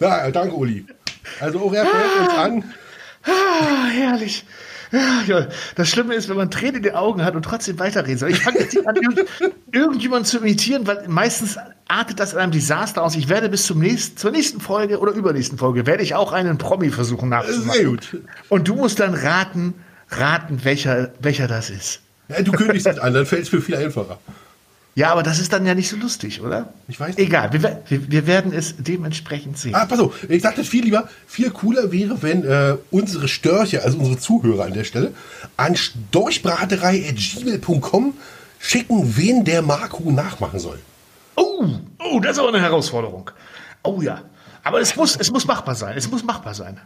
Ja, 0.00 0.30
danke, 0.30 0.54
Uli. 0.54 0.86
Also 1.40 1.60
auch 1.60 1.72
er 1.74 1.84
hört 1.84 2.20
uns 2.20 2.38
an. 2.38 2.74
Ah, 3.28 3.86
herrlich. 3.88 4.44
Ja. 5.26 5.48
Das 5.76 5.88
Schlimme 5.88 6.14
ist, 6.14 6.28
wenn 6.28 6.36
man 6.36 6.50
Tränen 6.50 6.76
in 6.76 6.82
den 6.82 6.94
Augen 6.94 7.24
hat 7.24 7.34
und 7.36 7.42
trotzdem 7.42 7.78
weiterreden 7.78 8.18
soll. 8.18 8.30
Ich 8.30 8.40
fange 8.40 8.60
jetzt 8.60 8.74
nicht 8.74 8.86
an, 8.86 8.96
irgend, 8.96 9.24
irgendjemanden 9.72 10.24
zu 10.24 10.38
imitieren, 10.38 10.86
weil 10.86 11.06
meistens 11.08 11.58
artet 11.88 12.20
das 12.20 12.32
in 12.32 12.38
einem 12.38 12.52
Desaster 12.52 13.02
aus. 13.02 13.14
Ich 13.14 13.28
werde 13.28 13.48
bis 13.48 13.66
zum 13.66 13.80
nächsten, 13.80 14.16
zur 14.16 14.30
nächsten 14.30 14.60
Folge 14.60 14.98
oder 14.98 15.12
übernächsten 15.12 15.58
Folge, 15.58 15.86
werde 15.86 16.02
ich 16.02 16.14
auch 16.14 16.32
einen 16.32 16.58
Promi 16.58 16.90
versuchen 16.90 17.28
nachzumachen. 17.28 17.70
Sehr 17.72 17.84
gut. 17.84 18.16
Und 18.48 18.68
du 18.68 18.76
musst 18.76 19.00
dann 19.00 19.14
raten, 19.14 19.74
raten, 20.10 20.60
welcher, 20.64 21.10
welcher 21.20 21.48
das 21.48 21.70
ist. 21.70 22.00
Ja, 22.28 22.42
du 22.42 22.52
kündigst 22.52 22.86
es 22.86 22.98
an, 22.98 23.14
dann 23.14 23.26
fällt 23.26 23.42
es 23.42 23.52
mir 23.52 23.60
viel 23.60 23.76
einfacher. 23.76 24.18
Ja, 24.98 25.12
aber 25.12 25.22
das 25.22 25.38
ist 25.38 25.52
dann 25.52 25.64
ja 25.64 25.76
nicht 25.76 25.88
so 25.88 25.96
lustig, 25.96 26.42
oder? 26.42 26.72
Ich 26.88 26.98
weiß 26.98 27.16
nicht. 27.16 27.28
Egal, 27.28 27.52
wir, 27.52 27.82
wir, 27.86 28.10
wir 28.10 28.26
werden 28.26 28.52
es 28.52 28.74
dementsprechend 28.78 29.56
sehen. 29.56 29.76
Ah, 29.76 29.86
pass 29.86 30.00
auf, 30.00 30.28
ich 30.28 30.42
sagte 30.42 30.64
viel 30.64 30.82
lieber, 30.82 31.08
viel 31.28 31.50
cooler 31.50 31.92
wäre, 31.92 32.20
wenn 32.20 32.42
äh, 32.42 32.76
unsere 32.90 33.28
Störche, 33.28 33.84
also 33.84 33.96
unsere 33.96 34.18
Zuhörer 34.18 34.64
an 34.64 34.74
der 34.74 34.82
Stelle, 34.82 35.14
an 35.56 35.76
storchbraterei.gmail.com 35.76 38.14
schicken, 38.58 39.16
wen 39.16 39.44
der 39.44 39.62
Marco 39.62 40.10
nachmachen 40.10 40.58
soll. 40.58 40.80
Oh, 41.36 41.64
oh, 42.00 42.18
das 42.18 42.32
ist 42.32 42.40
auch 42.42 42.48
eine 42.48 42.60
Herausforderung. 42.60 43.30
Oh 43.84 44.02
ja. 44.02 44.22
Aber 44.64 44.80
es 44.80 44.96
muss, 44.96 45.14
es 45.14 45.30
muss 45.30 45.46
machbar 45.46 45.76
sein. 45.76 45.96
Es 45.96 46.10
muss 46.10 46.24
machbar 46.24 46.54
sein. 46.54 46.80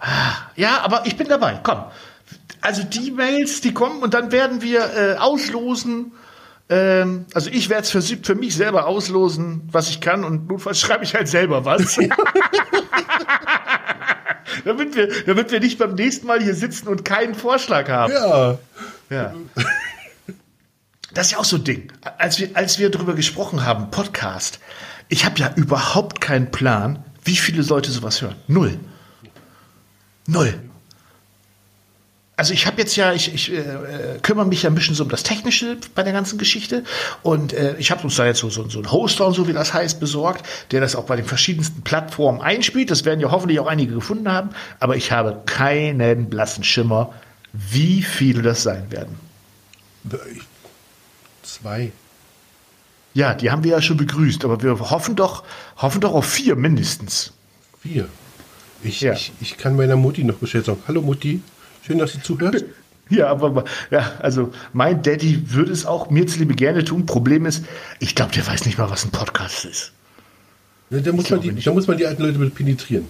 Ah, 0.00 0.36
Ja, 0.56 0.80
aber 0.80 1.04
ich 1.04 1.18
bin 1.18 1.28
dabei. 1.28 1.60
Komm. 1.62 1.84
Also 2.62 2.82
die 2.82 3.10
Mails, 3.10 3.60
die 3.60 3.74
kommen 3.74 4.02
und 4.02 4.14
dann 4.14 4.32
werden 4.32 4.62
wir 4.62 4.88
äh, 4.96 5.16
auslosen. 5.18 6.12
Ähm, 6.68 7.26
also 7.32 7.50
ich 7.50 7.68
werde 7.68 7.82
es 7.82 7.90
für, 7.90 8.02
für 8.02 8.34
mich 8.34 8.56
selber 8.56 8.86
auslosen, 8.86 9.68
was 9.70 9.88
ich 9.88 10.00
kann 10.00 10.24
und 10.24 10.48
notfalls 10.48 10.80
schreibe 10.80 11.04
ich 11.04 11.14
halt 11.14 11.28
selber 11.28 11.64
was. 11.64 11.96
damit, 14.64 14.96
wir, 14.96 15.24
damit 15.24 15.52
wir 15.52 15.60
nicht 15.60 15.78
beim 15.78 15.94
nächsten 15.94 16.26
Mal 16.26 16.42
hier 16.42 16.54
sitzen 16.54 16.88
und 16.88 17.04
keinen 17.04 17.34
Vorschlag 17.34 17.88
haben. 17.88 18.12
Ja. 18.12 18.58
Ja. 19.10 19.34
Das 21.14 21.26
ist 21.26 21.32
ja 21.32 21.38
auch 21.38 21.44
so 21.44 21.56
ein 21.56 21.64
Ding. 21.64 21.92
Als 22.18 22.40
wir, 22.40 22.50
als 22.54 22.78
wir 22.78 22.90
darüber 22.90 23.14
gesprochen 23.14 23.64
haben, 23.64 23.90
Podcast, 23.90 24.58
ich 25.08 25.24
habe 25.24 25.38
ja 25.38 25.52
überhaupt 25.54 26.20
keinen 26.20 26.50
Plan, 26.50 27.04
wie 27.24 27.36
viele 27.36 27.62
Leute 27.62 27.92
sowas 27.92 28.22
hören. 28.22 28.36
Null. 28.48 28.78
Null. 30.26 30.54
Also 32.38 32.52
ich 32.52 32.66
habe 32.66 32.78
jetzt 32.82 32.96
ja, 32.96 33.14
ich, 33.14 33.32
ich 33.32 33.50
äh, 33.50 33.56
äh, 33.56 34.18
kümmere 34.20 34.44
mich 34.46 34.62
ja 34.62 34.70
ein 34.70 34.74
bisschen 34.74 34.94
so 34.94 35.04
um 35.04 35.08
das 35.08 35.22
Technische 35.22 35.78
bei 35.94 36.02
der 36.02 36.12
ganzen 36.12 36.36
Geschichte 36.38 36.84
und 37.22 37.54
äh, 37.54 37.76
ich 37.78 37.90
habe 37.90 38.02
uns 38.02 38.16
da 38.16 38.26
jetzt 38.26 38.40
so, 38.40 38.50
so, 38.50 38.68
so 38.68 38.78
einen 38.78 38.92
Hoster 38.92 39.26
und 39.26 39.32
so, 39.32 39.48
wie 39.48 39.54
das 39.54 39.72
heißt, 39.72 39.98
besorgt, 40.00 40.44
der 40.70 40.82
das 40.82 40.96
auch 40.96 41.04
bei 41.04 41.16
den 41.16 41.24
verschiedensten 41.24 41.80
Plattformen 41.80 42.42
einspielt. 42.42 42.90
Das 42.90 43.06
werden 43.06 43.20
ja 43.20 43.30
hoffentlich 43.30 43.58
auch 43.58 43.66
einige 43.66 43.94
gefunden 43.94 44.30
haben, 44.30 44.50
aber 44.80 44.96
ich 44.96 45.12
habe 45.12 45.40
keinen 45.46 46.28
blassen 46.28 46.62
Schimmer, 46.62 47.14
wie 47.54 48.02
viele 48.02 48.42
das 48.42 48.62
sein 48.62 48.90
werden. 48.90 49.18
Zwei. 51.42 51.90
Ja, 53.14 53.32
die 53.32 53.50
haben 53.50 53.64
wir 53.64 53.70
ja 53.70 53.80
schon 53.80 53.96
begrüßt, 53.96 54.44
aber 54.44 54.62
wir 54.62 54.78
hoffen 54.78 55.16
doch, 55.16 55.42
hoffen 55.78 56.02
doch 56.02 56.12
auf 56.12 56.26
vier 56.26 56.54
mindestens. 56.54 57.32
Vier. 57.80 58.08
Ich, 58.82 59.00
Ja. 59.00 59.14
ich, 59.14 59.32
ich 59.40 59.56
kann 59.56 59.74
meiner 59.74 59.96
Mutti 59.96 60.22
noch 60.22 60.34
Bescheid 60.34 60.66
sagen. 60.66 60.82
Hallo 60.86 61.00
Mutti, 61.00 61.40
schön, 61.86 61.98
dass 61.98 62.12
sie 62.12 62.22
zuhört. 62.22 62.64
Ja, 63.08 63.28
aber 63.28 63.64
ja, 63.92 64.14
also 64.18 64.52
mein 64.72 65.00
Daddy 65.00 65.52
würde 65.54 65.70
es 65.70 65.86
auch 65.86 66.10
mir 66.10 66.26
zuliebe 66.26 66.56
gerne 66.56 66.82
tun. 66.82 67.06
Problem 67.06 67.46
ist, 67.46 67.64
ich 68.00 68.16
glaube, 68.16 68.32
der 68.32 68.44
weiß 68.44 68.66
nicht 68.66 68.78
mal, 68.78 68.90
was 68.90 69.04
ein 69.04 69.12
Podcast 69.12 69.64
ist. 69.64 69.92
Ja, 70.90 70.98
Da 70.98 71.12
muss, 71.12 71.30
man 71.30 71.40
die, 71.40 71.54
da 71.54 71.72
muss 71.72 71.86
man 71.86 71.98
die 71.98 72.04
alten 72.04 72.24
Leute 72.24 72.38
mit 72.40 72.56
penetrieren. 72.56 73.06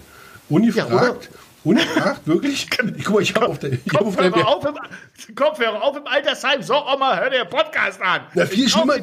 Ungefragt, 0.51 0.91
Ja, 1.33 1.39
oder? 1.67 1.81
ungefragt, 1.81 2.27
wirklich? 2.27 2.69
Ich, 2.71 2.71
guck 3.05 3.15
mal, 3.15 3.23
ich 3.23 3.35
habe 3.35 3.49
auf 3.49 3.59
der, 3.59 3.73
ich 3.73 3.81
hab 3.93 4.03
auf 4.03 4.17
der 4.17 4.31
Kopfhörer 4.31 4.49
auf, 4.49 4.65
im, 4.65 5.35
Kopfhörer 5.35 5.83
auf 5.83 5.97
im 5.97 6.07
Altersheim. 6.07 6.63
So, 6.63 6.75
Oma, 6.75 7.19
hör 7.19 7.31
dir 7.31 7.45
Podcast 7.45 8.01
an. 8.01 8.23
Na, 8.35 8.47
viel 8.47 8.69
schlimmer-. 8.69 8.97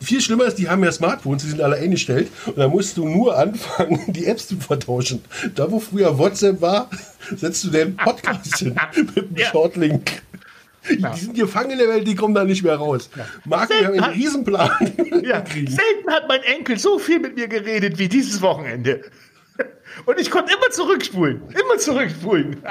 Viel 0.00 0.20
schlimmer 0.20 0.44
ist, 0.44 0.56
die 0.56 0.68
haben 0.68 0.84
ja 0.84 0.92
Smartphones, 0.92 1.42
die 1.42 1.48
sind 1.48 1.60
alle 1.60 1.76
eingestellt 1.76 2.28
und 2.46 2.58
da 2.58 2.68
musst 2.68 2.96
du 2.96 3.08
nur 3.08 3.36
anfangen, 3.36 4.00
die 4.12 4.26
Apps 4.26 4.46
zu 4.48 4.56
vertauschen. 4.56 5.24
Da, 5.54 5.70
wo 5.70 5.80
früher 5.80 6.16
WhatsApp 6.18 6.60
war, 6.60 6.88
setzt 7.34 7.64
du 7.64 7.70
den 7.70 7.96
Podcast 7.96 8.58
hin 8.58 8.76
mit 8.96 9.18
einem 9.18 9.36
Ja. 9.36 9.46
Shortlink. 9.50 10.22
Die 10.88 11.20
sind 11.20 11.34
gefangen 11.34 11.72
in 11.72 11.78
der 11.78 11.88
Welt, 11.88 12.06
die 12.06 12.14
kommen 12.14 12.34
da 12.34 12.44
nicht 12.44 12.62
mehr 12.62 12.76
raus. 12.76 13.10
Marco, 13.44 13.74
wir 13.74 13.88
haben 13.88 14.00
einen 14.00 14.14
Riesenplan. 14.14 14.70
Ja, 15.22 15.44
selten 15.46 16.10
hat 16.10 16.28
mein 16.28 16.42
Enkel 16.44 16.78
so 16.78 16.98
viel 16.98 17.18
mit 17.18 17.36
mir 17.36 17.46
geredet 17.46 17.98
wie 17.98 18.08
dieses 18.08 18.40
Wochenende. 18.40 19.02
Und 20.04 20.18
ich 20.18 20.30
konnte 20.30 20.52
immer 20.52 20.70
zurückspulen. 20.70 21.42
Immer 21.48 21.78
zurückspulen. 21.78 22.62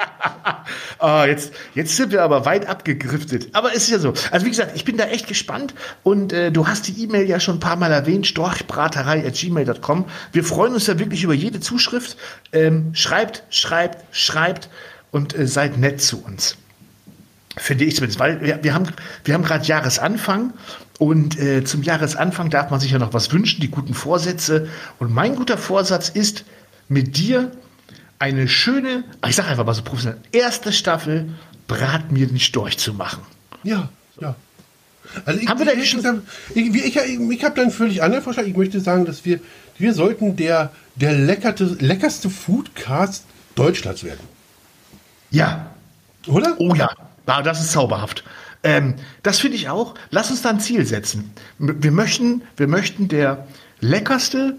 ah, 0.98 1.24
jetzt, 1.26 1.52
jetzt 1.74 1.96
sind 1.96 2.12
wir 2.12 2.22
aber 2.22 2.44
weit 2.44 2.66
abgegriftet. 2.66 3.48
Aber 3.52 3.70
es 3.70 3.84
ist 3.84 3.90
ja 3.90 3.98
so. 3.98 4.12
Also 4.30 4.46
wie 4.46 4.50
gesagt, 4.50 4.72
ich 4.74 4.84
bin 4.84 4.96
da 4.96 5.04
echt 5.04 5.26
gespannt. 5.26 5.74
Und 6.02 6.32
äh, 6.32 6.50
du 6.50 6.66
hast 6.66 6.88
die 6.88 7.02
E-Mail 7.02 7.28
ja 7.28 7.40
schon 7.40 7.56
ein 7.56 7.60
paar 7.60 7.76
Mal 7.76 7.92
erwähnt. 7.92 8.26
storchbraterei.gmail.com. 8.26 10.04
Wir 10.32 10.44
freuen 10.44 10.74
uns 10.74 10.86
ja 10.86 10.98
wirklich 10.98 11.24
über 11.24 11.34
jede 11.34 11.60
Zuschrift. 11.60 12.16
Ähm, 12.52 12.90
schreibt, 12.94 13.44
schreibt, 13.50 14.04
schreibt 14.14 14.68
und 15.10 15.36
äh, 15.36 15.46
seid 15.46 15.78
nett 15.78 16.00
zu 16.00 16.22
uns. 16.22 16.56
Finde 17.56 17.84
ich 17.84 17.96
zumindest, 17.96 18.20
weil 18.20 18.40
wir, 18.40 18.62
wir 18.62 18.74
haben, 18.74 18.86
wir 19.24 19.34
haben 19.34 19.42
gerade 19.42 19.64
Jahresanfang 19.64 20.52
und 20.98 21.38
äh, 21.38 21.64
zum 21.64 21.82
Jahresanfang 21.82 22.50
darf 22.50 22.70
man 22.70 22.80
sich 22.80 22.90
ja 22.90 22.98
noch 22.98 23.14
was 23.14 23.32
wünschen, 23.32 23.60
die 23.60 23.70
guten 23.70 23.94
Vorsätze. 23.94 24.68
Und 24.98 25.12
mein 25.12 25.36
guter 25.36 25.56
Vorsatz 25.56 26.08
ist, 26.08 26.44
mit 26.88 27.16
dir 27.16 27.52
eine 28.18 28.48
schöne, 28.48 29.04
ich 29.26 29.36
sage 29.36 29.48
einfach 29.48 29.64
mal 29.64 29.74
so 29.74 29.82
professionell, 29.82 30.20
erste 30.32 30.72
Staffel 30.72 31.28
Brat 31.66 32.10
mir 32.10 32.26
den 32.26 32.40
Storch 32.40 32.78
zu 32.78 32.94
machen. 32.94 33.22
Ja, 33.62 33.90
ja. 34.20 34.34
Also 35.24 35.40
ich, 35.40 35.48
Haben 35.48 35.58
wir 35.58 35.66
da 35.66 35.72
ich, 35.72 35.90
schon- 35.90 36.22
ich, 36.54 36.74
ich, 36.74 36.96
ich, 36.96 37.44
habe 37.44 37.54
da 37.54 37.62
einen 37.62 37.70
völlig 37.70 38.02
anderen 38.02 38.24
Vorschlag. 38.24 38.44
Ich 38.44 38.56
möchte 38.56 38.80
sagen, 38.80 39.04
dass 39.04 39.24
wir, 39.24 39.40
wir 39.78 39.94
sollten 39.94 40.36
der, 40.36 40.72
der 40.96 41.12
leckerte, 41.12 41.64
leckerste 41.78 42.30
Foodcast 42.30 43.24
Deutschlands 43.54 44.04
werden. 44.04 44.20
Ja, 45.30 45.70
Oder? 46.26 46.54
Oh 46.58 46.74
ja, 46.74 46.90
ah, 47.26 47.42
das 47.42 47.60
ist 47.60 47.72
zauberhaft. 47.72 48.24
Ähm, 48.62 48.94
das 49.22 49.38
finde 49.38 49.56
ich 49.56 49.68
auch. 49.68 49.94
Lass 50.10 50.30
uns 50.30 50.42
da 50.42 50.50
ein 50.50 50.60
Ziel 50.60 50.84
setzen. 50.86 51.32
Wir 51.58 51.90
möchten, 51.92 52.42
wir 52.56 52.66
möchten 52.66 53.08
der 53.08 53.46
leckerste 53.80 54.56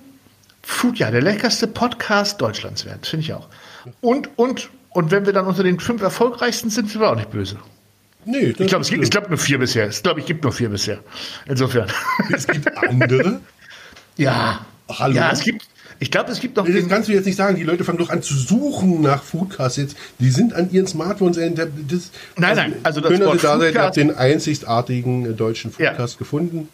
Food, 0.62 1.00
ja, 1.00 1.10
der 1.12 1.22
leckerste 1.22 1.68
Podcast 1.68 2.40
Deutschlands 2.42 2.86
werden. 2.86 3.00
Finde 3.04 3.24
ich 3.26 3.34
auch. 3.34 3.48
Und, 4.02 4.30
und, 4.38 4.70
und 4.90 5.12
wenn 5.12 5.26
wir 5.26 5.34
dann 5.34 5.46
unter 5.48 5.64
den 5.64 5.80
fünf 5.80 6.02
erfolgreichsten 6.02 6.70
sind, 6.70 6.90
sind 6.90 7.02
wir 7.02 7.10
auch 7.12 7.16
nicht 7.16 7.32
böse. 7.32 7.58
Nee, 8.26 8.52
das 8.52 8.60
Ich 8.60 8.68
glaube, 8.68 8.82
es 8.84 8.90
gibt, 8.90 9.04
ich 9.04 9.10
glaube 9.10 9.30
nur 9.30 9.38
vier 9.38 9.58
bisher. 9.60 9.88
Ich 9.90 10.04
glaube, 10.04 10.20
ich 10.20 10.26
gibt 10.26 10.44
nur 10.44 10.52
vier 10.52 10.70
bisher. 10.70 11.00
Insofern. 11.48 11.88
Es 12.34 12.46
gibt 12.48 12.78
andere. 12.78 13.40
ja. 14.18 14.66
Hallo? 14.90 15.16
Ja, 15.16 15.32
es 15.32 15.42
gibt, 15.42 15.66
ich 16.00 16.12
glaube, 16.12 16.32
es 16.32 16.40
gibt 16.40 16.58
noch 16.58 16.66
Das 16.68 16.88
kannst 16.88 17.08
du 17.10 17.14
jetzt 17.14 17.26
nicht 17.26 17.36
sagen. 17.38 17.56
Die 17.56 17.64
Leute 17.64 17.84
fangen 17.84 17.98
doch 17.98 18.10
an 18.10 18.22
zu 18.22 18.34
suchen 18.36 19.02
nach 19.02 19.24
Foodcasts 19.24 19.78
jetzt. 19.78 19.96
Die 20.20 20.30
sind 20.30 20.54
an 20.54 20.70
ihren 20.72 20.88
Smartphones. 20.88 21.38
äh, 21.38 21.52
Das, 21.52 22.12
Nein, 22.38 22.56
nein, 22.56 22.74
also 22.84 23.00
das 23.02 23.20
Wort 23.20 23.44
da 23.44 23.58
seid. 23.60 23.76
Habt 23.76 23.96
Foodcast- 23.96 23.96
den 23.96 24.16
einzigartigen 24.16 25.26
äh, 25.26 25.34
deutschen 25.34 25.72
Ja. 25.78 25.90
Foodcast 25.92 26.18
gefunden. 26.18 26.68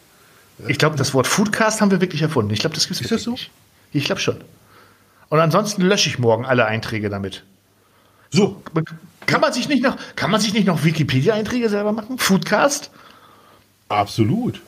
Ich 0.68 0.78
glaube, 0.78 0.96
das 0.96 1.12
Wort 1.14 1.26
Foodcast 1.26 1.80
haben 1.80 1.90
wir 1.90 2.00
wirklich 2.00 2.22
erfunden. 2.22 2.52
Ich 2.52 2.60
glaube, 2.60 2.74
das 2.74 2.88
gibt 2.88 2.96
es 2.96 3.02
Ist 3.02 3.12
das 3.12 3.22
so? 3.22 3.32
Nicht. 3.32 3.50
Ich 3.92 4.04
glaube 4.04 4.20
schon. 4.20 4.42
Und 5.28 5.40
ansonsten 5.40 5.82
lösche 5.82 6.08
ich 6.08 6.18
morgen 6.18 6.44
alle 6.44 6.66
Einträge 6.66 7.08
damit. 7.08 7.44
So, 8.30 8.62
Kann 9.26 9.40
man 9.40 9.52
sich 9.52 9.68
nicht 9.68 9.82
noch, 9.82 9.96
kann 10.14 10.30
man 10.30 10.40
sich 10.40 10.52
nicht 10.52 10.66
noch 10.66 10.84
Wikipedia-Einträge 10.84 11.68
selber 11.68 11.92
machen? 11.92 12.18
Foodcast? 12.18 12.90
absolut. 13.88 14.62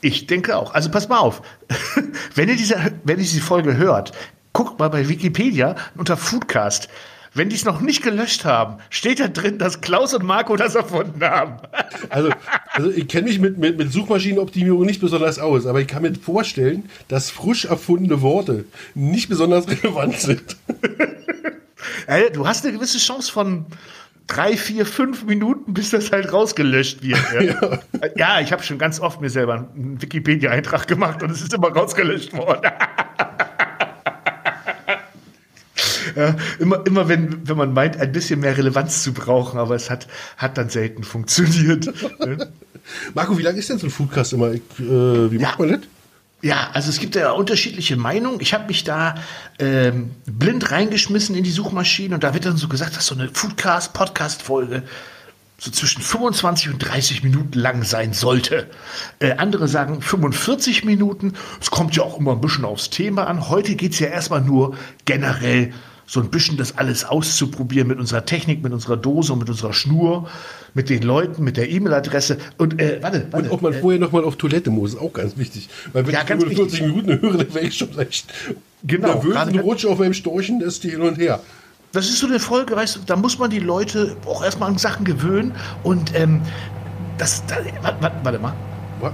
Ich 0.00 0.26
denke 0.26 0.56
auch. 0.56 0.74
Also 0.74 0.90
pass 0.90 1.08
mal 1.08 1.18
auf. 1.18 1.42
wenn 2.34 2.48
ihr 2.48 2.56
diese, 2.56 2.76
wenn 3.04 3.16
ihr 3.16 3.24
diese 3.24 3.40
Folge 3.40 3.76
hört, 3.76 4.12
guckt 4.52 4.78
mal 4.78 4.88
bei 4.88 5.08
Wikipedia 5.08 5.74
unter 5.96 6.16
Foodcast. 6.16 6.88
Wenn 7.36 7.50
die 7.50 7.56
es 7.56 7.66
noch 7.66 7.82
nicht 7.82 8.02
gelöscht 8.02 8.46
haben, 8.46 8.78
steht 8.88 9.20
da 9.20 9.28
drin, 9.28 9.58
dass 9.58 9.82
Klaus 9.82 10.14
und 10.14 10.24
Marco 10.24 10.56
das 10.56 10.74
erfunden 10.74 11.22
haben. 11.22 11.56
Also, 12.10 12.30
also 12.72 12.90
ich 12.90 13.08
kenne 13.08 13.26
mich 13.26 13.40
mit, 13.40 13.58
mit, 13.58 13.78
mit 13.78 13.92
Suchmaschinenoptimierung 13.92 14.84
nicht 14.84 15.00
besonders 15.00 15.38
aus, 15.38 15.66
aber 15.66 15.80
ich 15.80 15.86
kann 15.86 16.02
mir 16.02 16.14
vorstellen, 16.14 16.88
dass 17.08 17.30
frisch 17.30 17.64
erfundene 17.64 18.20
Worte 18.22 18.64
nicht 18.94 19.28
besonders 19.28 19.68
relevant 19.84 20.18
sind. 20.18 20.56
Du 22.34 22.46
hast 22.46 22.64
eine 22.64 22.74
gewisse 22.74 22.98
Chance 22.98 23.32
von 23.32 23.66
drei, 24.26 24.56
vier, 24.56 24.86
fünf 24.86 25.24
Minuten, 25.24 25.74
bis 25.74 25.90
das 25.90 26.12
halt 26.12 26.32
rausgelöscht 26.32 27.02
wird. 27.02 27.18
Ja, 27.32 27.80
ja. 28.16 28.40
ich 28.40 28.52
habe 28.52 28.62
schon 28.62 28.78
ganz 28.78 29.00
oft 29.00 29.20
mir 29.20 29.30
selber 29.30 29.68
einen 29.74 30.00
Wikipedia-Eintrag 30.00 30.86
gemacht 30.86 31.22
und 31.22 31.30
es 31.30 31.42
ist 31.42 31.52
immer 31.52 31.68
rausgelöscht 31.68 32.32
worden. 32.32 32.70
Ja, 36.16 36.34
immer, 36.58 36.84
immer 36.86 37.08
wenn, 37.08 37.46
wenn 37.46 37.56
man 37.56 37.74
meint, 37.74 37.98
ein 37.98 38.10
bisschen 38.10 38.40
mehr 38.40 38.56
Relevanz 38.56 39.02
zu 39.02 39.12
brauchen, 39.12 39.58
aber 39.58 39.74
es 39.74 39.90
hat, 39.90 40.06
hat 40.38 40.56
dann 40.56 40.70
selten 40.70 41.04
funktioniert. 41.04 41.92
Marco, 43.14 43.36
wie 43.36 43.42
lange 43.42 43.58
ist 43.58 43.68
denn 43.68 43.78
so 43.78 43.86
ein 43.86 43.90
Foodcast 43.90 44.32
immer? 44.32 44.52
Ich, 44.52 44.62
äh, 44.78 45.30
wie 45.30 45.38
macht 45.38 45.58
man 45.58 45.72
das? 45.72 45.80
Ja, 46.42 46.70
also 46.72 46.90
es 46.90 47.00
gibt 47.00 47.16
ja 47.16 47.32
unterschiedliche 47.32 47.96
Meinungen. 47.96 48.40
Ich 48.40 48.54
habe 48.54 48.66
mich 48.66 48.84
da 48.84 49.16
ähm, 49.58 50.12
blind 50.26 50.70
reingeschmissen 50.70 51.34
in 51.34 51.44
die 51.44 51.50
Suchmaschine 51.50 52.14
und 52.14 52.24
da 52.24 52.34
wird 52.34 52.46
dann 52.46 52.56
so 52.56 52.68
gesagt, 52.68 52.96
dass 52.96 53.06
so 53.06 53.14
eine 53.14 53.28
Foodcast-Podcast-Folge 53.28 54.84
so 55.58 55.70
zwischen 55.70 56.02
25 56.02 56.68
und 56.68 56.78
30 56.78 57.22
Minuten 57.22 57.58
lang 57.58 57.82
sein 57.82 58.12
sollte. 58.12 58.68
Äh, 59.18 59.32
andere 59.32 59.68
sagen 59.68 60.02
45 60.02 60.84
Minuten. 60.84 61.32
Es 61.60 61.70
kommt 61.70 61.96
ja 61.96 62.02
auch 62.02 62.18
immer 62.18 62.32
ein 62.32 62.40
bisschen 62.40 62.66
aufs 62.66 62.90
Thema 62.90 63.26
an. 63.26 63.48
Heute 63.48 63.74
geht's 63.74 63.98
ja 63.98 64.08
erstmal 64.08 64.42
nur 64.42 64.76
generell 65.06 65.72
so 66.06 66.20
ein 66.20 66.30
bisschen 66.30 66.56
das 66.56 66.78
alles 66.78 67.04
auszuprobieren 67.04 67.88
mit 67.88 67.98
unserer 67.98 68.24
Technik, 68.24 68.62
mit 68.62 68.72
unserer 68.72 68.96
Dose 68.96 69.32
und 69.32 69.40
mit 69.40 69.50
unserer 69.50 69.72
Schnur, 69.72 70.28
mit 70.74 70.88
den 70.88 71.02
Leuten, 71.02 71.42
mit 71.42 71.56
der 71.56 71.68
E-Mail-Adresse. 71.68 72.38
Und 72.58 72.80
äh, 72.80 72.98
warte, 73.02 73.26
warte. 73.30 73.46
Und 73.48 73.52
ob 73.52 73.62
man 73.62 73.74
vorher 73.74 73.98
noch 74.00 74.12
mal 74.12 74.22
auf 74.24 74.36
Toilette 74.36 74.70
muss, 74.70 74.94
ist 74.94 75.00
auch 75.00 75.12
ganz 75.12 75.36
wichtig. 75.36 75.68
Weil 75.92 76.06
wenn 76.06 76.14
Ja, 76.14 76.20
ich 76.20 76.26
ganz 76.26 76.44
45 76.44 76.80
wichtig. 76.80 76.96
Minuten 77.06 77.22
höre, 77.22 77.38
dann 77.38 77.54
wäre 77.54 77.66
ich 77.66 77.76
schon 77.76 77.98
echt 77.98 78.32
Genau, 78.84 79.14
nervös 79.14 79.36
und 79.48 79.58
rutsche 79.60 79.88
auf 79.88 79.98
meinem 79.98 80.14
Storchen 80.14 80.60
das 80.60 80.76
hin 80.76 81.00
und 81.00 81.18
her. 81.18 81.40
Das 81.92 82.06
ist 82.08 82.18
so 82.18 82.26
eine 82.26 82.38
Folge, 82.38 82.76
weißt 82.76 82.96
du, 82.96 83.00
da 83.06 83.16
muss 83.16 83.38
man 83.38 83.50
die 83.50 83.58
Leute 83.58 84.16
auch 84.26 84.44
erstmal 84.44 84.68
an 84.70 84.78
Sachen 84.78 85.04
gewöhnen. 85.04 85.52
Und 85.82 86.14
ähm, 86.14 86.40
das, 87.18 87.42
da, 87.46 87.56
warte, 87.82 88.12
warte, 88.22 88.38
mal. 88.38 88.52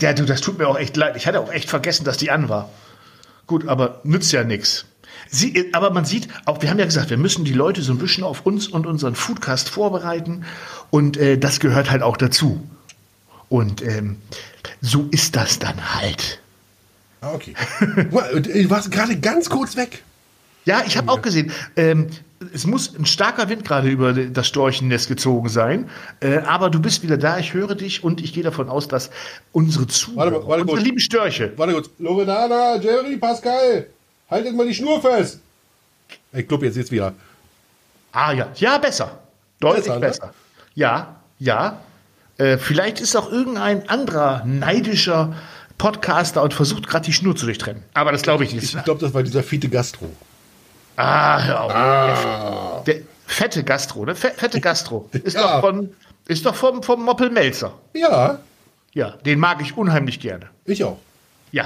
Ja, 0.00 0.12
du, 0.12 0.24
das 0.24 0.40
tut 0.42 0.58
mir 0.58 0.68
auch 0.68 0.78
echt 0.78 0.96
leid. 0.96 1.16
Ich 1.16 1.26
hatte 1.26 1.40
auch 1.40 1.50
echt 1.52 1.68
vergessen, 1.70 2.04
dass 2.04 2.18
die 2.18 2.30
an 2.30 2.48
war. 2.48 2.68
Gut, 3.46 3.66
aber 3.66 4.00
nützt 4.04 4.30
ja 4.32 4.44
nichts. 4.44 4.84
Sie, 5.30 5.70
aber 5.72 5.90
man 5.90 6.04
sieht, 6.04 6.28
auch 6.44 6.62
wir 6.62 6.70
haben 6.70 6.78
ja 6.78 6.84
gesagt, 6.84 7.10
wir 7.10 7.16
müssen 7.16 7.44
die 7.44 7.52
Leute 7.54 7.82
so 7.82 7.92
ein 7.92 7.98
bisschen 7.98 8.24
auf 8.24 8.44
uns 8.46 8.68
und 8.68 8.86
unseren 8.86 9.14
Foodcast 9.14 9.68
vorbereiten. 9.68 10.44
Und 10.90 11.16
äh, 11.16 11.38
das 11.38 11.58
gehört 11.60 11.90
halt 11.90 12.02
auch 12.02 12.16
dazu. 12.18 12.62
Und 13.48 13.82
ähm, 13.82 14.16
so 14.80 15.08
ist 15.10 15.36
das 15.36 15.58
dann 15.58 15.94
halt. 15.94 16.40
Ah, 17.20 17.32
okay. 17.32 17.54
Äh, 17.80 18.04
Du 18.04 18.70
warst 18.70 18.90
gerade 18.90 19.18
ganz 19.18 19.48
kurz 19.48 19.76
weg. 19.76 20.02
Ja, 20.64 20.82
ich 20.86 20.96
habe 20.98 21.10
auch 21.10 21.22
gesehen, 21.22 21.50
ähm, 21.76 22.08
es 22.52 22.66
muss 22.66 22.94
ein 22.94 23.06
starker 23.06 23.48
Wind 23.48 23.64
gerade 23.64 23.88
über 23.88 24.12
das 24.12 24.46
Storchennest 24.46 25.08
gezogen 25.08 25.48
sein. 25.48 25.88
Äh, 26.20 26.38
aber 26.38 26.68
du 26.68 26.78
bist 26.78 27.02
wieder 27.02 27.16
da, 27.16 27.38
ich 27.38 27.54
höre 27.54 27.74
dich 27.74 28.04
und 28.04 28.20
ich 28.20 28.34
gehe 28.34 28.42
davon 28.44 28.68
aus, 28.68 28.86
dass 28.86 29.10
unsere 29.52 29.86
Zuhörer, 29.86 30.32
Warte 30.32 30.46
warte 30.46 30.60
unsere 30.62 30.76
kurz. 30.76 30.84
lieben 30.84 31.00
Störche, 31.00 31.52
Warte 31.56 31.72
kurz. 31.72 31.90
Loredana, 31.98 32.76
Jerry, 32.76 33.16
Pascal, 33.16 33.86
haltet 34.30 34.54
mal 34.54 34.66
die 34.66 34.74
Schnur 34.74 35.00
fest. 35.00 35.40
Ich 36.32 36.46
glaube 36.46 36.66
jetzt 36.66 36.76
jetzt 36.76 36.92
wieder. 36.92 37.14
Ah 38.12 38.32
ja, 38.32 38.48
ja, 38.56 38.76
besser. 38.78 39.18
Deutlich 39.58 39.86
Besser, 39.86 40.00
besser. 40.00 40.26
ne? 40.26 40.32
Ja, 40.74 41.16
ja. 41.38 41.80
Äh, 42.38 42.56
vielleicht 42.58 43.00
ist 43.00 43.16
auch 43.16 43.30
irgendein 43.30 43.88
anderer 43.88 44.44
neidischer 44.44 45.34
Podcaster 45.76 46.42
und 46.42 46.54
versucht 46.54 46.86
gerade 46.88 47.04
die 47.06 47.12
Schnur 47.12 47.36
zu 47.36 47.46
durchtrennen. 47.46 47.82
Aber 47.94 48.12
das 48.12 48.22
glaube 48.22 48.44
ich 48.44 48.52
nicht. 48.54 48.74
Ich 48.74 48.84
glaube, 48.84 49.00
das 49.00 49.12
war 49.14 49.22
dieser 49.22 49.42
fete 49.42 49.68
Gastro. 49.68 50.06
ah, 50.96 51.42
hör 51.42 51.60
auf. 52.78 52.84
Der 52.84 52.96
fette 53.26 53.62
Gastro, 53.64 54.04
ne? 54.04 54.14
Fe- 54.14 54.32
Fette 54.36 54.60
Gastro. 54.60 55.08
Ist 55.12 55.34
Ja. 55.36 55.42
doch 55.56 55.60
von, 55.60 55.90
ist 56.26 56.44
doch 56.46 56.54
vom, 56.54 56.82
vom 56.82 57.04
Moppel 57.04 57.30
Melzer. 57.30 57.72
Ja, 57.94 58.38
Ja, 58.94 59.10
den 59.24 59.38
mag 59.38 59.60
ich 59.60 59.76
unheimlich 59.76 60.18
gerne. 60.20 60.46
ich 60.64 60.82
auch. 60.84 60.98
Ja. 61.52 61.64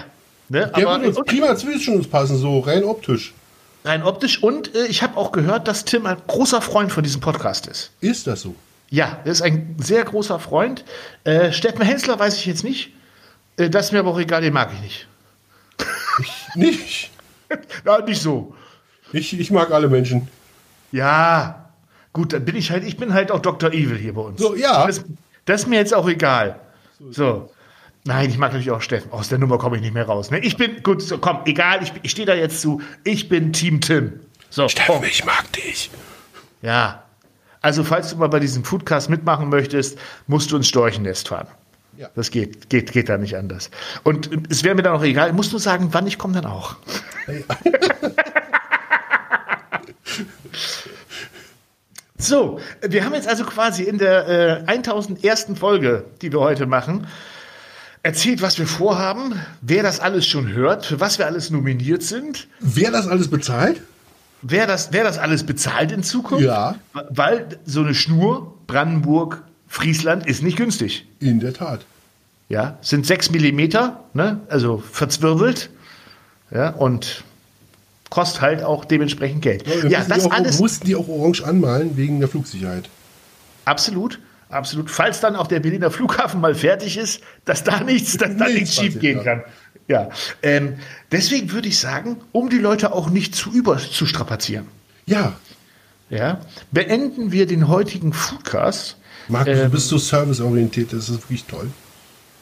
Ne? 0.49 0.71
Der 0.77 0.87
Aber 0.89 1.01
würde 1.01 1.09
uns 1.19 1.27
prima 1.27 1.55
zwischen 1.57 1.97
uns 1.97 2.07
passen, 2.09 2.37
so 2.37 2.61
rein 2.61 2.85
optisch. 2.85 3.33
rein 3.85 4.03
optisch. 4.03 4.43
Und 4.43 4.75
äh, 4.75 4.87
ich 4.87 5.03
habe 5.03 5.17
auch 5.17 5.33
gehört, 5.33 5.67
dass 5.69 5.85
Tim 5.85 6.05
ein 6.07 6.17
großer 6.27 6.61
Freund 6.61 6.93
von 6.93 7.03
diesem 7.03 7.21
Podcast 7.23 7.67
ist. 7.67 7.91
Ist 8.01 8.27
das 8.27 8.43
so? 8.43 8.55
Ja, 8.93 9.21
er 9.25 9.33
ist 9.33 9.41
ein 9.41 9.75
sehr 9.79 10.05
großer 10.05 10.39
Freund. 10.39 10.85
Äh, 11.25 11.51
Steffen 11.53 11.81
Hensler 11.81 12.19
weiß 12.19 12.37
ich 12.37 12.45
jetzt 12.45 12.63
nicht. 12.63 12.93
Äh, 13.57 13.71
das 13.71 13.87
ist 13.87 13.93
mir 13.93 14.01
aber 14.01 14.11
auch 14.11 14.19
egal, 14.19 14.43
den 14.43 14.53
mag 14.53 14.71
ich 14.75 14.81
nicht. 14.83 15.09
Nicht. 16.55 17.11
Ja, 17.85 18.01
nicht 18.01 18.23
so. 18.23 18.55
Ich, 19.13 19.39
ich 19.39 19.51
mag 19.51 19.73
alle 19.73 19.89
Menschen. 19.89 20.27
Ja, 20.91 21.69
gut, 22.15 22.33
dann 22.33 22.47
bin 22.47 22.57
ich 22.57 22.71
halt, 22.71 22.83
ich 22.83 22.97
bin 22.97 23.13
halt 23.13 23.31
auch 23.31 23.41
Dr. 23.41 23.71
Evil 23.75 23.99
hier 23.99 24.15
bei 24.15 24.23
uns. 24.23 24.41
So, 24.41 24.55
ja. 24.55 24.87
Das, 24.87 25.05
das 25.45 25.63
ist 25.63 25.67
mir 25.67 25.77
jetzt 25.77 25.93
auch 25.93 26.09
egal. 26.09 26.59
So. 27.11 27.53
Nein, 28.05 28.31
ich 28.31 28.39
mag 28.39 28.53
natürlich 28.53 28.71
auch 28.71 28.81
Steffen. 28.81 29.13
Aus 29.13 29.29
der 29.29 29.39
Nummer 29.39 29.59
komme 29.59 29.77
ich 29.77 29.83
nicht 29.83 29.93
mehr 29.93 30.07
raus. 30.07 30.31
Ne? 30.31 30.39
Ich 30.39 30.57
bin, 30.57 30.83
gut, 30.83 31.03
so, 31.03 31.19
komm, 31.19 31.41
egal, 31.45 31.83
ich, 31.83 31.93
ich 32.01 32.11
stehe 32.11 32.25
da 32.25 32.35
jetzt 32.35 32.63
zu. 32.63 32.81
Ich 33.05 33.29
bin 33.29 33.53
Team 33.53 33.83
Tim. 33.83 34.21
So, 34.49 34.67
Punkt. 34.87 35.07
ich 35.07 35.27
mag 35.27 35.53
dich. 35.53 35.91
Ja. 36.63 37.02
Also, 37.63 37.85
falls 37.85 38.11
du 38.11 38.17
mal 38.17 38.29
bei 38.29 38.41
diesem 38.41 38.65
Foodcast 38.65 39.09
mitmachen 39.09 39.49
möchtest, 39.49 39.97
musst 40.27 40.51
du 40.51 40.57
ins 40.57 40.67
Storchennest 40.67 41.29
fahren. 41.29 41.47
Ja. 41.97 42.11
Das 42.17 42.33
geht, 42.33 42.69
geht, 42.69 42.91
geht 42.93 43.09
da 43.09 43.17
nicht 43.19 43.37
anders. 43.37 43.71
Und 44.03 44.29
es 44.51 44.65
wäre 44.65 44.75
mir 44.75 44.83
dann 44.83 44.95
auch 44.95 45.05
egal. 45.05 45.29
Ich 45.29 45.35
muss 45.35 45.53
nur 45.53 45.61
sagen, 45.61 45.91
wann 45.93 46.07
ich 46.09 46.19
komme 46.19 46.35
dann 46.35 46.47
auch. 46.47 46.75
so, 52.19 52.59
wir 52.81 53.05
haben 53.05 53.15
jetzt 53.15 53.29
also 53.29 53.45
quasi 53.45 53.85
in 53.85 53.99
der 53.99 54.65
äh, 54.67 54.69
1001. 54.69 55.53
Folge, 55.55 56.07
die 56.21 56.33
wir 56.33 56.41
heute 56.41 56.67
machen, 56.67 57.07
erzählt, 58.03 58.43
was 58.43 58.59
wir 58.59 58.67
vorhaben, 58.67 59.41
wer 59.61 59.85
das 59.85 60.01
alles 60.01 60.27
schon 60.27 60.53
hört, 60.53 60.87
für 60.87 60.99
was 60.99 61.19
wir 61.19 61.27
alles 61.27 61.51
nominiert 61.51 62.03
sind. 62.03 62.49
Wer 62.59 62.91
das 62.91 63.07
alles 63.07 63.31
bezahlt? 63.31 63.81
Wer 64.43 64.67
das, 64.67 64.93
wer 64.93 65.05
das 65.05 65.19
alles 65.19 65.45
bezahlt 65.45 65.93
in 65.93 66.03
Zukunft? 66.03 66.45
Ja. 66.45 66.75
Weil 67.11 67.59
so 67.65 67.81
eine 67.81 67.95
Schnur, 67.95 68.55
Brandenburg, 68.67 69.45
Friesland, 69.69 70.27
ist 70.27 70.43
nicht 70.43 70.57
günstig. 70.57 71.07
In 71.21 71.41
der 71.41 71.55
Tat. 71.55 71.87
Ja, 72.49 72.77
sind 72.83 73.07
sechs 73.07 73.31
Millimeter, 73.31 74.01
ne? 74.15 74.41
also 74.49 74.79
verzwirbelt. 74.79 75.71
Ja, 76.51 76.71
und 76.71 77.25
kostet 78.11 78.43
halt 78.43 78.63
auch 78.63 78.85
dementsprechend 78.85 79.41
Geld. 79.41 79.67
Ja, 79.67 80.01
mussten 80.01 80.11
das 80.11 80.27
auch, 80.27 80.33
alles 80.33 80.59
mussten 80.59 80.87
die 80.87 80.97
auch 80.97 81.09
orange 81.09 81.43
anmalen 81.45 81.97
wegen 81.97 82.21
der 82.21 82.29
Flugsicherheit. 82.29 82.91
absolut, 83.65 84.19
absolut. 84.51 84.91
Falls 84.91 85.21
dann 85.21 85.35
auch 85.35 85.47
der 85.47 85.61
Berliner 85.61 85.91
Flughafen 85.91 86.41
mal 86.43 86.55
fertig 86.55 86.99
ist, 86.99 87.23
dass 87.47 87.65
da 87.65 87.81
nichts, 87.81 88.19
dass 88.19 88.37
da 88.37 88.45
Nichts 88.45 88.61
nichts 88.61 88.75
schief 88.75 89.01
gehen 89.01 89.25
kann. 89.25 89.43
Ja, 89.89 90.11
ähm, 90.43 90.75
deswegen 91.11 91.53
würde 91.53 91.69
ich 91.69 91.79
sagen, 91.79 92.17
um 92.33 92.49
die 92.49 92.59
Leute 92.59 92.93
auch 92.93 93.11
nicht 93.11 93.35
zu 93.35 93.51
über 93.51 93.79
zu 93.79 94.07
strapazieren. 94.07 94.67
Ja. 95.07 95.35
Ja, 96.11 96.41
beenden 96.71 97.33
wir 97.33 97.47
den 97.47 97.69
heutigen 97.69 98.13
Foodcast. 98.13 98.99
Markus, 99.29 99.49
Ähm, 99.49 99.65
du 99.65 99.71
bist 99.71 99.89
so 99.89 99.97
serviceorientiert, 99.97 100.93
das 100.93 101.09
ist 101.09 101.23
wirklich 101.23 101.45
toll. 101.45 101.71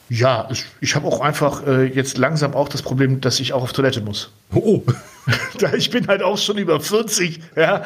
Ja, 0.09 0.49
ich, 0.51 0.65
ich 0.81 0.93
habe 0.95 1.07
auch 1.07 1.21
einfach 1.21 1.65
äh, 1.65 1.85
jetzt 1.85 2.17
langsam 2.17 2.53
auch 2.53 2.67
das 2.67 2.81
Problem, 2.81 3.21
dass 3.21 3.39
ich 3.39 3.53
auch 3.53 3.63
auf 3.63 3.71
Toilette 3.71 4.01
muss. 4.01 4.31
Oh, 4.53 4.83
Da, 5.59 5.73
ich 5.73 5.89
bin 5.89 6.07
halt 6.07 6.23
auch 6.23 6.37
schon 6.37 6.57
über 6.57 6.79
40. 6.79 7.39
Ja, 7.55 7.83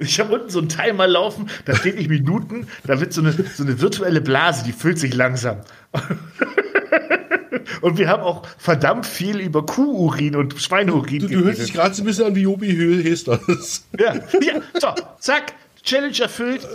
ich 0.00 0.18
habe 0.18 0.34
unten 0.34 0.50
so 0.50 0.60
ein 0.60 0.68
Timer 0.68 1.06
laufen, 1.06 1.50
da 1.66 1.76
steht 1.76 1.96
nicht 1.96 2.08
Minuten, 2.08 2.66
da 2.84 2.98
wird 3.00 3.12
so 3.12 3.20
eine, 3.20 3.32
so 3.32 3.62
eine 3.62 3.80
virtuelle 3.80 4.20
Blase, 4.20 4.64
die 4.64 4.72
füllt 4.72 4.98
sich 4.98 5.14
langsam. 5.14 5.58
Und 7.80 7.98
wir 7.98 8.08
haben 8.08 8.22
auch 8.22 8.42
verdammt 8.58 9.06
viel 9.06 9.38
über 9.40 9.64
Kuhurin 9.64 10.36
und 10.36 10.60
Schweineurin 10.60 11.20
du, 11.20 11.28
du 11.28 11.44
hörst 11.44 11.60
dich 11.60 11.72
gerade 11.72 11.94
so 11.94 12.02
ein 12.02 12.06
bisschen 12.06 12.26
an 12.26 12.34
wie 12.36 12.42
Jobi 12.42 13.02
Hesters. 13.02 13.84
ja, 13.98 14.14
ja, 14.14 14.54
so, 14.80 14.88
zack, 15.20 15.54
Challenge 15.82 16.18
erfüllt. 16.20 16.66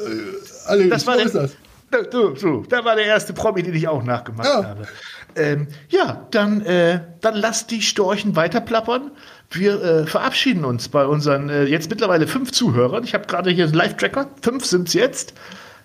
Alle, 0.68 0.88
Das 0.88 1.06
war 1.08 1.18
der, 1.18 1.26
ist 1.26 1.36
das. 1.36 1.52
Da, 1.92 2.02
du, 2.04 2.36
so, 2.36 2.64
da 2.70 2.86
war 2.86 2.96
der 2.96 3.06
erste 3.06 3.34
Promi, 3.34 3.64
den 3.64 3.74
ich 3.76 3.88
auch 3.88 4.04
nachgemacht 4.04 4.48
Ja. 4.48 4.64
habe. 4.64 4.88
Ähm, 5.36 5.68
ja, 5.90 6.26
dann, 6.32 6.62
äh, 6.62 7.00
dann 7.22 7.36
lasst 7.36 7.72
die 7.72 7.82
Storchen 7.82 8.36
weiter 8.36 8.60
plappern. 8.62 9.12
Wir 9.50 9.82
äh, 9.84 10.06
verabschieden 10.06 10.64
uns 10.66 10.88
bei 10.90 11.06
unseren 11.06 11.50
äh, 11.50 11.64
jetzt 11.66 11.90
mittlerweile 11.90 12.28
fünf 12.28 12.52
Zuhörern. 12.52 13.04
Ich 13.04 13.14
habe 13.14 13.28
gerade 13.28 13.50
hier 13.50 13.66
einen 13.66 13.74
Live-Tracker. 13.74 14.28
Fünf 14.42 14.66
sind 14.66 14.88
es 14.90 14.94
jetzt. 14.94 15.34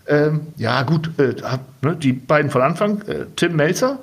Ähm, 0.08 0.48
ja, 0.56 0.82
gut, 0.82 1.10
äh, 1.18 1.34
ne, 1.82 1.96
die 1.96 2.12
beiden 2.12 2.50
von 2.50 2.62
Anfang, 2.62 3.02
äh, 3.02 3.26
Tim 3.34 3.56
Melzer, 3.56 3.98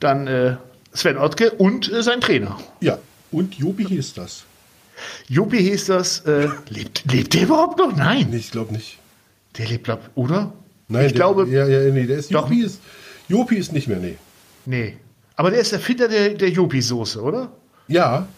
dann 0.00 0.26
äh, 0.26 0.56
Sven 0.92 1.18
Ottke 1.18 1.50
und 1.52 1.90
äh, 1.92 2.02
sein 2.02 2.20
Trainer. 2.20 2.58
Ja, 2.80 2.98
und 3.30 3.54
Jobi 3.54 3.84
Hesters. 3.84 4.44
Jopi 5.28 5.58
hieß 5.58 5.86
das. 5.86 6.20
Äh, 6.20 6.48
lebt, 6.68 7.04
lebt 7.10 7.34
der 7.34 7.42
überhaupt 7.42 7.78
noch? 7.78 7.96
Nein. 7.96 8.28
Nee, 8.30 8.36
ich 8.36 8.50
glaube 8.52 8.72
nicht. 8.72 8.98
Der 9.58 9.66
lebt, 9.66 9.84
glaub, 9.84 10.00
oder? 10.14 10.52
Nein, 10.88 11.06
ich 11.06 11.12
der, 11.12 11.18
glaube, 11.18 11.48
Ja, 11.48 11.66
ja, 11.66 11.90
nee, 11.92 12.06
der 12.06 12.18
ist 12.18 12.32
Doch. 12.32 12.42
Jopi 12.48 12.62
ist, 12.62 12.80
Jopi 13.28 13.56
ist 13.56 13.72
nicht 13.72 13.88
mehr, 13.88 13.98
nee. 13.98 14.16
nee. 14.66 14.96
Aber 15.36 15.50
der 15.50 15.60
ist 15.60 15.72
Erfinder 15.72 16.06
der, 16.06 16.30
der 16.34 16.48
Jopi-Soße, 16.50 17.20
oder? 17.20 17.50
Ja, 17.88 18.28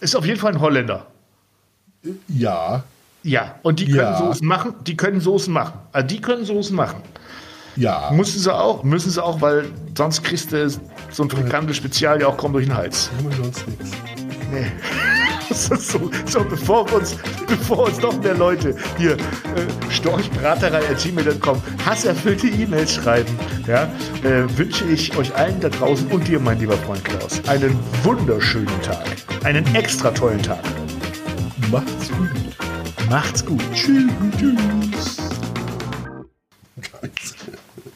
Ist 0.00 0.14
auf 0.16 0.26
jeden 0.26 0.38
Fall 0.38 0.52
ein 0.52 0.60
Holländer. 0.60 1.06
ja, 2.28 2.84
Ja, 3.22 3.58
und 3.62 3.80
die 3.80 3.86
können 3.86 3.96
Ja. 3.96 4.18
Soßen 4.18 4.46
machen. 4.46 4.74
Die 4.86 4.96
können 4.96 5.20
Soßen 5.20 5.52
machen. 5.52 5.78
Also 5.92 6.06
die 6.08 6.20
können 6.20 6.44
Soßen 6.44 6.74
machen. 6.76 7.02
Ja. 7.78 8.10
Müssen 8.12 8.40
sie 8.40 8.54
auch, 8.54 8.82
müssen 8.82 9.10
sie 9.10 9.22
auch, 9.22 9.40
weil 9.40 9.66
sonst 9.96 10.22
kriegst 10.22 10.52
du 10.52 10.68
so 11.10 11.22
ein 11.22 11.30
Frikandel 11.30 11.74
Spezial 11.74 12.20
ja 12.20 12.26
auch 12.26 12.36
kaum 12.36 12.52
durch 12.52 12.66
den 12.66 12.76
Hals. 12.76 13.10
Wir 13.22 13.36
sonst 13.36 13.66
nichts. 13.68 13.90
Nee. 14.52 14.66
so, 15.54 16.10
so, 16.26 16.44
bevor, 16.44 16.92
uns, 16.92 17.16
bevor 17.46 17.86
uns 17.86 18.00
noch 18.00 18.20
mehr 18.22 18.34
Leute 18.34 18.76
hier 18.96 19.12
äh, 19.12 19.18
storchbraterei.gmail.com 19.90 21.62
hasserfüllte 21.84 22.48
E-Mails 22.48 22.94
schreiben, 22.94 23.38
ja, 23.66 23.84
äh, 24.24 24.44
wünsche 24.56 24.84
ich 24.84 25.16
euch 25.16 25.34
allen 25.34 25.60
da 25.60 25.68
draußen 25.68 26.06
und 26.08 26.28
dir, 26.28 26.38
mein 26.38 26.58
lieber 26.58 26.76
Freund 26.76 27.04
Klaus, 27.04 27.40
einen 27.48 27.78
wunderschönen 28.02 28.82
Tag. 28.82 29.06
Einen 29.44 29.64
extra 29.74 30.10
tollen 30.10 30.42
Tag. 30.42 30.62
Macht's 31.70 32.10
gut. 32.10 32.30
Macht's 33.08 33.44
gut. 33.44 33.62
Tschüss. 33.72 34.10
Tschüss. 34.38 35.27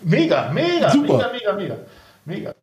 Mega, 0.05 0.51
mega, 0.51 0.91
Super. 0.91 1.17
mega, 1.17 1.33
mega, 1.33 1.53
mega. 1.53 1.87
Mega. 2.25 2.57